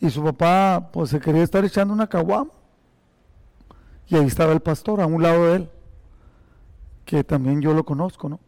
Y 0.00 0.10
su 0.10 0.24
papá 0.24 0.90
pues 0.92 1.10
se 1.10 1.20
quería 1.20 1.44
estar 1.44 1.64
echando 1.64 1.94
una 1.94 2.08
caguama. 2.08 2.50
Y 4.08 4.16
ahí 4.16 4.26
estaba 4.26 4.52
el 4.52 4.60
pastor 4.60 5.00
a 5.00 5.06
un 5.06 5.22
lado 5.22 5.46
de 5.46 5.56
él 5.56 5.70
que 7.12 7.22
también 7.22 7.60
yo 7.60 7.74
lo 7.74 7.84
conozco, 7.84 8.26
¿no? 8.26 8.40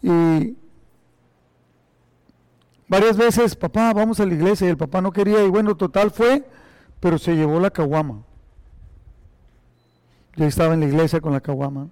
Y 0.00 0.56
varias 2.88 3.18
veces, 3.18 3.54
papá, 3.54 3.92
vamos 3.92 4.18
a 4.18 4.24
la 4.24 4.32
iglesia, 4.32 4.66
y 4.66 4.70
el 4.70 4.78
papá 4.78 5.02
no 5.02 5.12
quería, 5.12 5.44
y 5.44 5.50
bueno, 5.50 5.76
total 5.76 6.10
fue, 6.10 6.48
pero 7.00 7.18
se 7.18 7.36
llevó 7.36 7.60
la 7.60 7.70
caguama. 7.70 8.22
Yo 10.36 10.46
estaba 10.46 10.72
en 10.72 10.80
la 10.80 10.86
iglesia 10.86 11.20
con 11.20 11.34
la 11.34 11.42
caguama. 11.42 11.88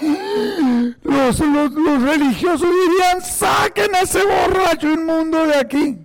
Los, 1.02 1.40
los, 1.40 2.02
religiosos 2.02 2.68
dirían, 2.68 3.20
saquen 3.20 3.94
a 3.94 4.00
ese 4.00 4.20
borracho 4.24 4.90
inmundo 4.90 5.46
de 5.46 5.56
aquí. 5.56 5.98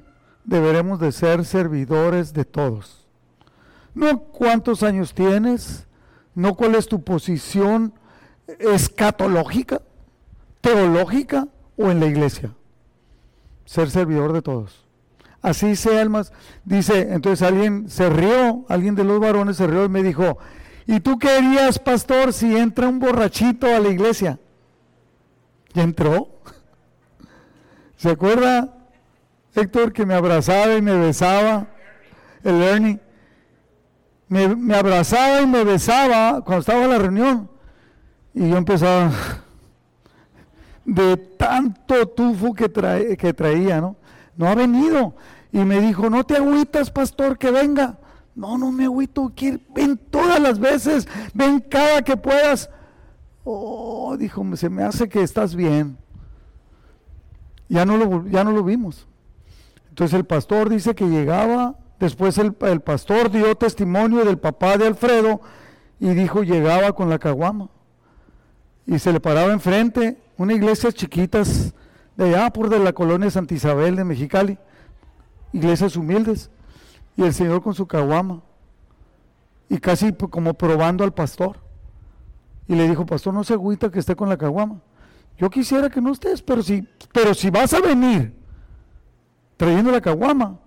Deberemos 0.44 1.00
de 1.00 1.12
ser 1.12 1.46
servidores 1.46 2.34
de 2.34 2.44
todos. 2.44 3.08
No 3.94 4.20
cuántos 4.20 4.84
años 4.84 5.13
tienes, 5.13 5.88
no 6.34 6.56
cuál 6.56 6.76
es 6.76 6.88
tu 6.88 7.04
posición 7.04 7.94
escatológica, 8.59 9.81
teológica 10.61 11.47
o 11.77 11.89
en 11.91 11.99
la 11.99 12.07
iglesia. 12.07 12.53
Ser 13.65 13.89
servidor 13.89 14.33
de 14.33 14.41
todos. 14.41 14.85
Así 15.41 15.75
sea 15.75 16.01
el 16.01 16.09
más. 16.09 16.31
Dice, 16.65 17.13
entonces 17.13 17.47
alguien 17.47 17.89
se 17.89 18.09
rió, 18.09 18.65
alguien 18.69 18.95
de 18.95 19.03
los 19.03 19.19
varones 19.19 19.57
se 19.57 19.67
rió 19.67 19.85
y 19.85 19.89
me 19.89 20.03
dijo, 20.03 20.37
¿y 20.85 20.99
tú 20.99 21.17
qué 21.17 21.29
harías, 21.29 21.79
pastor, 21.79 22.31
si 22.31 22.55
entra 22.55 22.87
un 22.87 22.99
borrachito 22.99 23.67
a 23.67 23.79
la 23.79 23.89
iglesia? 23.89 24.39
¿Y 25.73 25.79
entró? 25.79 26.29
¿Se 27.97 28.11
acuerda, 28.11 28.77
Héctor, 29.55 29.93
que 29.93 30.05
me 30.05 30.13
abrazaba 30.13 30.75
y 30.75 30.81
me 30.81 30.95
besaba? 30.95 31.67
El 32.43 32.61
Ernie. 32.61 32.99
Me, 34.27 34.55
me 34.55 34.75
abrazaba 34.75 35.41
y 35.41 35.47
me 35.47 35.63
besaba 35.63 36.41
cuando 36.41 36.61
estaba 36.61 36.83
en 36.83 36.89
la 36.89 36.97
reunión. 36.99 37.49
Y 38.34 38.50
yo 38.50 38.58
empezaba 38.58 39.12
de 40.86 41.17
tanto 41.17 42.08
tufo 42.08 42.54
que, 42.54 42.70
que 43.17 43.34
traía, 43.34 43.82
¿no? 43.82 43.96
No 44.38 44.48
ha 44.48 44.56
venido. 44.56 45.13
Y 45.52 45.60
me 45.60 45.82
dijo, 45.82 46.10
no 46.10 46.24
te 46.24 46.38
agüitas, 46.38 46.89
pastor, 46.91 47.38
que 47.38 47.52
venga. 47.52 47.98
No, 48.34 48.58
no 48.58 48.72
me 48.72 48.86
agüito, 48.86 49.32
ven 49.76 50.00
todas 50.10 50.39
las 50.39 50.58
veces, 50.58 51.08
ven 51.34 51.60
cada 51.60 52.02
que 52.02 52.15
puedas. 52.15 52.70
Oh, 53.44 54.15
dijo, 54.17 54.46
se 54.56 54.70
me 54.70 54.84
hace 54.84 55.10
que 55.10 55.22
estás 55.22 55.54
bien. 55.54 55.98
Ya 57.67 57.86
no 57.86 57.98
lo, 57.98 58.26
ya 58.28 58.44
no 58.46 58.52
lo 58.52 58.63
vimos. 58.63 59.08
Entonces 59.89 60.17
el 60.17 60.26
pastor 60.26 60.70
dice 60.70 60.96
que 60.96 61.10
llegaba, 61.10 61.76
después 62.00 62.38
el, 62.38 62.56
el 62.62 62.80
pastor 62.80 63.30
dio 63.30 63.54
testimonio 63.56 64.24
del 64.24 64.38
papá 64.38 64.78
de 64.78 64.88
Alfredo 64.88 65.41
y 66.00 66.10
dijo, 66.10 66.44
llegaba 66.44 66.94
con 66.94 67.10
la 67.10 67.20
caguama 67.20 67.70
y 68.86 69.00
se 69.00 69.13
le 69.13 69.20
paraba 69.20 69.52
enfrente 69.54 70.17
una 70.38 70.54
iglesia 70.54 70.91
chiquitas 70.91 71.74
de 72.17 72.26
allá 72.26 72.52
por 72.52 72.70
de 72.70 72.80
la 72.80 72.94
colonia 72.94 73.30
Santa 73.30 73.54
Isabel 73.54 73.96
de 73.96 74.04
Mexicali, 74.04 74.58
iglesias 75.54 75.96
humildes, 75.96 76.50
y 77.15 77.24
el 77.24 77.34
Señor 77.34 77.62
con 77.62 77.74
su 77.74 77.88
caguama, 77.88 78.41
y 79.70 79.78
casi 79.78 80.13
como 80.13 80.54
probando 80.54 81.04
al 81.04 81.13
pastor. 81.13 81.58
Y 82.67 82.76
le 82.76 82.88
dijo, 82.88 83.06
pastor, 83.06 83.34
no 83.34 83.44
se 83.44 83.54
agüita 83.54 83.89
que 83.89 84.00
esté 84.00 84.15
con 84.15 84.30
la 84.30 84.38
caguama. 84.38 84.82
Yo 85.38 85.50
quisiera 85.50 85.89
que 85.89 86.02
no 86.02 86.12
estés, 86.12 86.41
pero 86.41 86.62
si, 86.62 86.88
pero 87.12 87.34
si 87.34 87.50
vas 87.50 87.74
a 87.74 87.82
venir 87.82 88.34
trayendo 89.58 89.91
la 89.91 90.02
caguama 90.02 90.60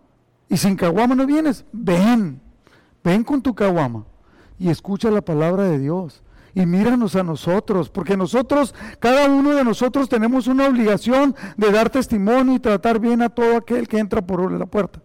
y 0.48 0.56
sin 0.56 0.76
caguama 0.76 1.14
no 1.14 1.26
vienes, 1.26 1.64
ven, 1.72 2.40
ven 3.02 3.24
con 3.24 3.40
tu 3.40 3.54
caguama 3.54 4.04
y 4.58 4.70
escucha 4.70 5.10
la 5.10 5.20
palabra 5.20 5.64
de 5.64 5.78
Dios 5.78 6.23
y 6.54 6.66
míranos 6.66 7.16
a 7.16 7.22
nosotros, 7.22 7.90
porque 7.90 8.16
nosotros, 8.16 8.74
cada 9.00 9.28
uno 9.28 9.54
de 9.54 9.64
nosotros 9.64 10.08
tenemos 10.08 10.46
una 10.46 10.68
obligación 10.68 11.34
de 11.56 11.72
dar 11.72 11.90
testimonio 11.90 12.54
y 12.54 12.60
tratar 12.60 13.00
bien 13.00 13.22
a 13.22 13.28
todo 13.28 13.56
aquel 13.56 13.88
que 13.88 13.98
entra 13.98 14.22
por 14.22 14.50
la 14.52 14.66
puerta. 14.66 15.00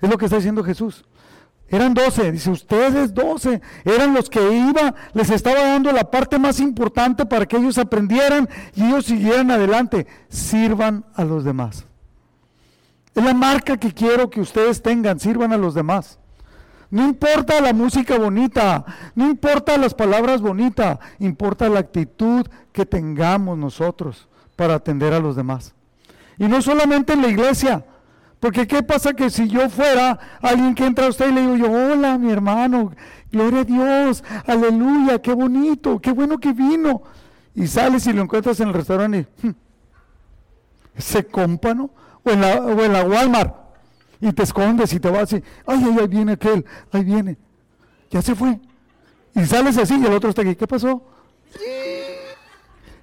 Es 0.00 0.10
lo 0.10 0.18
que 0.18 0.26
está 0.26 0.36
diciendo 0.36 0.62
Jesús. 0.62 1.04
Eran 1.68 1.94
doce, 1.94 2.30
dice, 2.30 2.50
ustedes 2.50 3.14
doce, 3.14 3.62
eran 3.84 4.12
los 4.12 4.28
que 4.28 4.40
iba, 4.52 4.94
les 5.14 5.30
estaba 5.30 5.60
dando 5.62 5.90
la 5.92 6.10
parte 6.10 6.38
más 6.38 6.60
importante 6.60 7.24
para 7.24 7.46
que 7.46 7.56
ellos 7.56 7.78
aprendieran 7.78 8.48
y 8.74 8.84
ellos 8.84 9.06
siguieran 9.06 9.50
adelante. 9.50 10.06
Sirvan 10.28 11.06
a 11.14 11.24
los 11.24 11.42
demás. 11.42 11.86
Es 13.14 13.24
la 13.24 13.32
marca 13.32 13.78
que 13.78 13.92
quiero 13.92 14.28
que 14.28 14.40
ustedes 14.40 14.82
tengan, 14.82 15.18
sirvan 15.18 15.52
a 15.52 15.56
los 15.56 15.74
demás. 15.74 16.18
No 16.90 17.04
importa 17.04 17.60
la 17.60 17.72
música 17.72 18.18
bonita, 18.18 18.84
no 19.14 19.28
importa 19.28 19.76
las 19.78 19.94
palabras 19.94 20.40
bonitas, 20.40 20.98
importa 21.18 21.68
la 21.68 21.80
actitud 21.80 22.46
que 22.72 22.86
tengamos 22.86 23.58
nosotros 23.58 24.28
para 24.56 24.74
atender 24.74 25.12
a 25.12 25.20
los 25.20 25.36
demás. 25.36 25.74
Y 26.38 26.44
no 26.46 26.60
solamente 26.62 27.12
en 27.12 27.22
la 27.22 27.28
iglesia, 27.28 27.84
porque 28.40 28.66
¿qué 28.66 28.82
pasa 28.82 29.14
que 29.14 29.30
si 29.30 29.48
yo 29.48 29.68
fuera 29.70 30.18
alguien 30.42 30.74
que 30.74 30.84
entra 30.84 31.06
a 31.06 31.08
usted 31.08 31.30
y 31.30 31.32
le 31.32 31.40
digo 31.40 31.56
yo, 31.56 31.70
hola 31.70 32.18
mi 32.18 32.30
hermano, 32.30 32.92
gloria 33.32 33.60
a 33.60 33.64
Dios, 33.64 34.22
aleluya, 34.46 35.20
qué 35.20 35.32
bonito, 35.32 36.00
qué 36.00 36.12
bueno 36.12 36.38
que 36.38 36.52
vino. 36.52 37.02
Y 37.54 37.66
sales 37.66 38.06
y 38.06 38.12
lo 38.12 38.22
encuentras 38.22 38.60
en 38.60 38.68
el 38.68 38.74
restaurante 38.74 39.26
y 39.42 39.46
hmm, 39.46 39.54
ese 40.96 41.24
cómpano, 41.24 41.90
o 42.24 42.30
en, 42.30 42.40
la, 42.40 42.56
o 42.56 42.82
en 42.82 42.92
la 42.92 43.04
Walmart, 43.04 43.63
y 44.24 44.32
te 44.32 44.42
escondes 44.42 44.92
y 44.94 45.00
te 45.00 45.10
vas 45.10 45.32
y, 45.34 45.36
ay, 45.66 45.84
ay, 45.84 45.96
ahí 46.00 46.06
viene 46.06 46.32
aquel, 46.32 46.64
ahí 46.90 47.04
viene, 47.04 47.36
ya 48.10 48.22
se 48.22 48.34
fue. 48.34 48.58
Y 49.34 49.44
sales 49.44 49.76
así 49.76 50.00
y 50.00 50.06
el 50.06 50.12
otro 50.14 50.30
está 50.30 50.40
aquí, 50.40 50.56
¿qué 50.56 50.66
pasó? 50.66 51.02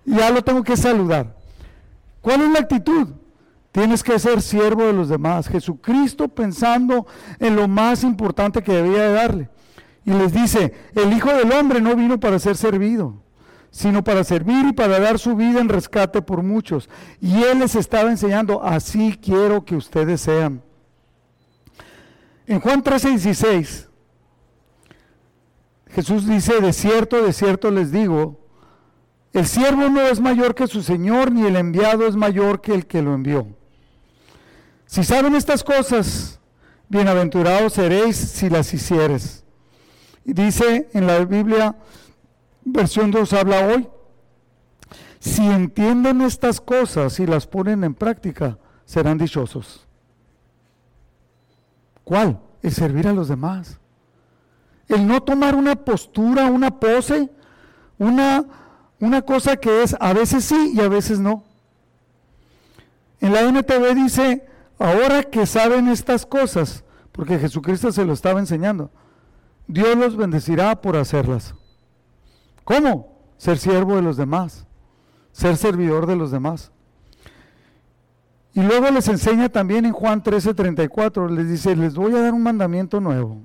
Ya 0.03 0.31
lo 0.31 0.43
tengo 0.43 0.63
que 0.63 0.75
saludar. 0.75 1.36
¿Cuál 2.21 2.41
es 2.41 2.49
la 2.49 2.60
actitud? 2.60 3.07
Tienes 3.71 4.01
que 4.01 4.17
ser 4.17 4.41
siervo 4.41 4.86
de 4.86 4.93
los 4.93 5.10
demás. 5.10 5.47
Jesucristo 5.47 6.27
pensando 6.27 7.05
en 7.39 7.55
lo 7.55 7.67
más 7.67 8.03
importante 8.03 8.63
que 8.63 8.73
debía 8.73 9.03
de 9.03 9.13
darle. 9.13 9.49
Y 10.03 10.12
les 10.12 10.34
dice, 10.34 10.73
el 10.95 11.13
Hijo 11.13 11.31
del 11.31 11.51
Hombre 11.51 11.81
no 11.81 11.95
vino 11.95 12.19
para 12.19 12.39
ser 12.39 12.57
servido, 12.57 13.21
sino 13.69 14.03
para 14.03 14.23
servir 14.23 14.65
y 14.65 14.73
para 14.73 14.99
dar 14.99 15.19
su 15.19 15.36
vida 15.36 15.62
en 15.62 15.69
rescate 15.69 16.23
por 16.23 16.41
muchos. 16.41 16.89
Y 17.21 17.43
Él 17.43 17.60
les 17.60 17.75
estaba 17.75 18.10
enseñando, 18.10 18.63
así 18.63 19.19
quiero 19.21 19.63
que 19.63 19.75
ustedes 19.75 20.21
sean. 20.21 20.63
En 22.52 22.60
Juan 22.60 22.84
13:16, 22.84 23.88
Jesús 25.88 26.28
dice, 26.28 26.60
de 26.60 26.74
cierto, 26.74 27.24
de 27.24 27.32
cierto 27.32 27.72
les 27.72 27.94
digo, 27.94 28.42
el 29.32 29.48
siervo 29.48 29.88
no 29.88 30.02
es 30.02 30.20
mayor 30.20 30.54
que 30.54 30.68
su 30.68 30.84
Señor, 30.84 31.32
ni 31.32 31.46
el 31.48 31.56
enviado 31.56 32.06
es 32.06 32.18
mayor 32.18 32.60
que 32.60 32.74
el 32.74 32.88
que 32.88 33.02
lo 33.02 33.14
envió. 33.14 33.48
Si 34.86 35.06
saben 35.06 35.34
estas 35.34 35.64
cosas, 35.64 36.42
bienaventurados 36.90 37.72
seréis 37.72 38.18
si 38.18 38.50
las 38.50 38.74
hicieres. 38.74 39.46
Y 40.26 40.34
dice 40.34 40.90
en 40.92 41.08
la 41.08 41.24
Biblia, 41.24 41.78
versión 42.66 43.12
2 43.12 43.32
habla 43.32 43.66
hoy, 43.66 43.88
si 45.20 45.48
entienden 45.48 46.20
estas 46.20 46.60
cosas 46.60 47.18
y 47.22 47.26
las 47.26 47.48
ponen 47.48 47.86
en 47.86 47.94
práctica, 47.94 48.58
serán 48.84 49.18
dichosos. 49.18 49.88
¿Cuál? 52.12 52.41
El 52.62 52.74
servir 52.74 53.08
a 53.08 53.13
los 53.13 53.30
demás. 53.30 53.80
El 54.89 55.08
no 55.08 55.24
tomar 55.24 55.56
una 55.56 55.78
postura, 55.78 56.47
una 56.47 56.78
pose, 56.78 57.30
una, 57.97 58.43
una 59.00 59.21
cosa 59.21 59.56
que 59.56 59.82
es 59.82 59.95
a 59.97 60.12
veces 60.12 60.43
sí 60.43 60.74
y 60.76 60.82
a 60.82 60.89
veces 60.89 61.21
no. 61.21 61.45
En 63.21 63.32
la 63.32 63.43
NTV 63.43 63.95
dice, 63.95 64.45
Ahora 64.78 65.24
que 65.24 65.45
saben 65.45 65.88
estas 65.88 66.26
cosas, 66.26 66.84
porque 67.13 67.39
Jesucristo 67.39 67.93
se 67.93 68.04
lo 68.04 68.12
estaba 68.12 68.41
enseñando, 68.41 68.91
Dios 69.67 69.95
los 69.95 70.17
bendecirá 70.17 70.82
por 70.82 70.97
hacerlas. 70.97 71.56
¿Cómo? 72.65 73.15
Ser 73.38 73.58
siervo 73.58 73.95
de 73.95 74.02
los 74.02 74.17
demás, 74.17 74.67
ser 75.32 75.56
servidor 75.56 76.08
de 76.08 76.17
los 76.17 76.30
demás. 76.30 76.74
Y 78.54 78.62
luego 78.62 78.90
les 78.92 79.08
enseña 79.08 79.50
también 79.50 79.86
en 79.86 79.94
Juan 79.94 80.22
13:34, 80.22 81.30
les 81.30 81.50
dice, 81.50 81.76
les 81.76 81.96
voy 81.96 82.14
a 82.16 82.22
dar 82.22 82.34
un 82.34 82.44
mandamiento 82.44 83.00
nuevo, 83.00 83.38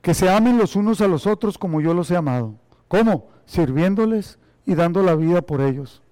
que 0.00 0.14
se 0.14 0.30
amen 0.30 0.58
los 0.58 0.76
unos 0.76 1.00
a 1.00 1.08
los 1.08 1.26
otros 1.26 1.58
como 1.58 1.80
yo 1.80 1.92
los 1.92 2.10
he 2.10 2.16
amado. 2.16 2.54
¿Cómo? 2.86 3.28
Sirviéndoles 3.46 4.38
y 4.64 4.74
dando 4.74 5.02
la 5.02 5.14
vida 5.16 5.42
por 5.42 5.60
ellos. 5.60 6.02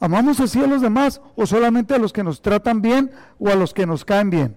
¿Amamos 0.00 0.40
así 0.40 0.60
a 0.60 0.66
los 0.66 0.82
demás 0.82 1.20
o 1.36 1.46
solamente 1.46 1.94
a 1.94 1.98
los 1.98 2.12
que 2.12 2.24
nos 2.24 2.42
tratan 2.42 2.82
bien 2.82 3.12
o 3.38 3.50
a 3.50 3.54
los 3.54 3.72
que 3.72 3.86
nos 3.86 4.04
caen 4.04 4.30
bien? 4.30 4.56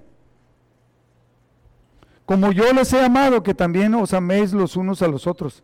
Como 2.26 2.52
yo 2.52 2.74
les 2.74 2.92
he 2.94 3.04
amado, 3.04 3.44
que 3.44 3.54
también 3.54 3.94
os 3.94 4.14
améis 4.14 4.54
los 4.54 4.76
unos 4.76 5.02
a 5.04 5.08
los 5.08 5.28
otros. 5.28 5.64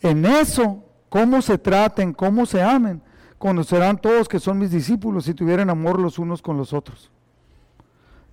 En 0.00 0.24
eso, 0.24 0.82
cómo 1.10 1.42
se 1.42 1.58
traten, 1.58 2.14
cómo 2.14 2.46
se 2.46 2.62
amen, 2.62 3.02
conocerán 3.42 3.98
todos 3.98 4.28
que 4.28 4.38
son 4.38 4.56
mis 4.56 4.70
discípulos 4.70 5.24
si 5.24 5.34
tuvieran 5.34 5.68
amor 5.68 5.98
los 5.98 6.20
unos 6.20 6.40
con 6.40 6.56
los 6.56 6.72
otros. 6.72 7.10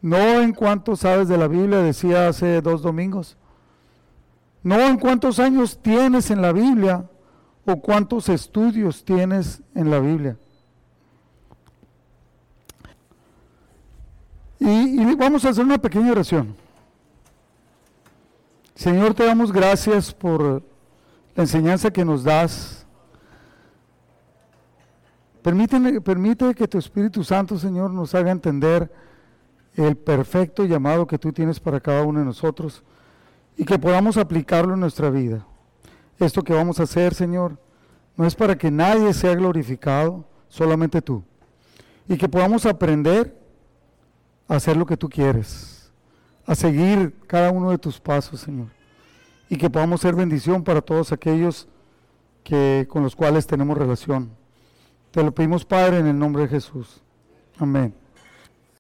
No 0.03 0.19
en 0.39 0.53
cuanto 0.53 0.95
sabes 0.95 1.27
de 1.27 1.35
la 1.35 1.47
Biblia, 1.47 1.79
decía 1.79 2.27
hace 2.27 2.61
dos 2.61 2.83
domingos. 2.83 3.35
No 4.61 4.79
en 4.79 4.99
cuántos 4.99 5.39
años 5.39 5.79
tienes 5.81 6.29
en 6.29 6.43
la 6.43 6.51
Biblia 6.51 7.09
o 7.65 7.77
cuántos 7.77 8.29
estudios 8.29 9.03
tienes 9.03 9.63
en 9.73 9.89
la 9.89 9.99
Biblia. 9.99 10.37
Y, 14.59 15.15
vamos 15.15 15.43
a 15.43 15.49
hacer 15.49 15.65
una 15.65 15.79
pequeña 15.79 16.11
oración. 16.11 16.55
Señor, 18.75 19.15
te 19.15 19.25
damos 19.25 19.51
gracias 19.51 20.13
por 20.13 20.61
la 21.35 21.41
enseñanza 21.41 21.89
que 21.89 22.05
nos 22.05 22.23
das. 22.23 22.78
Permíteme, 25.41 26.01
permite 26.01 26.53
que 26.53 26.67
tu 26.67 26.77
Espíritu 26.77 27.23
Santo, 27.23 27.57
Señor, 27.57 27.91
nos 27.91 28.13
haga 28.13 28.31
entender 28.31 28.91
el 29.75 29.95
perfecto 29.95 30.65
llamado 30.65 31.07
que 31.07 31.17
tú 31.17 31.31
tienes 31.31 31.59
para 31.59 31.79
cada 31.79 32.03
uno 32.03 32.19
de 32.19 32.25
nosotros 32.25 32.83
y 33.55 33.63
que 33.63 33.79
podamos 33.79 34.17
aplicarlo 34.17 34.73
en 34.73 34.81
nuestra 34.81 35.09
vida. 35.09 35.45
Esto 36.19 36.43
que 36.43 36.53
vamos 36.53 36.79
a 36.79 36.83
hacer, 36.83 37.13
Señor, 37.13 37.57
no 38.17 38.25
es 38.25 38.35
para 38.35 38.57
que 38.57 38.69
nadie 38.69 39.13
sea 39.13 39.33
glorificado, 39.35 40.25
solamente 40.49 41.01
tú. 41.01 41.23
Y 42.07 42.17
que 42.17 42.27
podamos 42.27 42.65
aprender 42.65 43.37
a 44.47 44.55
hacer 44.55 44.75
lo 44.75 44.85
que 44.85 44.97
tú 44.97 45.07
quieres, 45.07 45.91
a 46.45 46.55
seguir 46.55 47.15
cada 47.27 47.51
uno 47.51 47.71
de 47.71 47.77
tus 47.77 47.99
pasos, 47.99 48.41
Señor. 48.41 48.67
Y 49.47 49.57
que 49.57 49.69
podamos 49.69 50.01
ser 50.01 50.15
bendición 50.15 50.63
para 50.63 50.81
todos 50.81 51.13
aquellos 51.13 51.69
que, 52.43 52.87
con 52.89 53.03
los 53.03 53.15
cuales 53.15 53.47
tenemos 53.47 53.77
relación. 53.77 54.38
Te 55.11 55.23
lo 55.23 55.33
pedimos, 55.33 55.65
Padre, 55.65 55.99
en 55.99 56.07
el 56.07 56.19
nombre 56.19 56.43
de 56.43 56.49
Jesús. 56.49 57.01
Amén. 57.57 57.93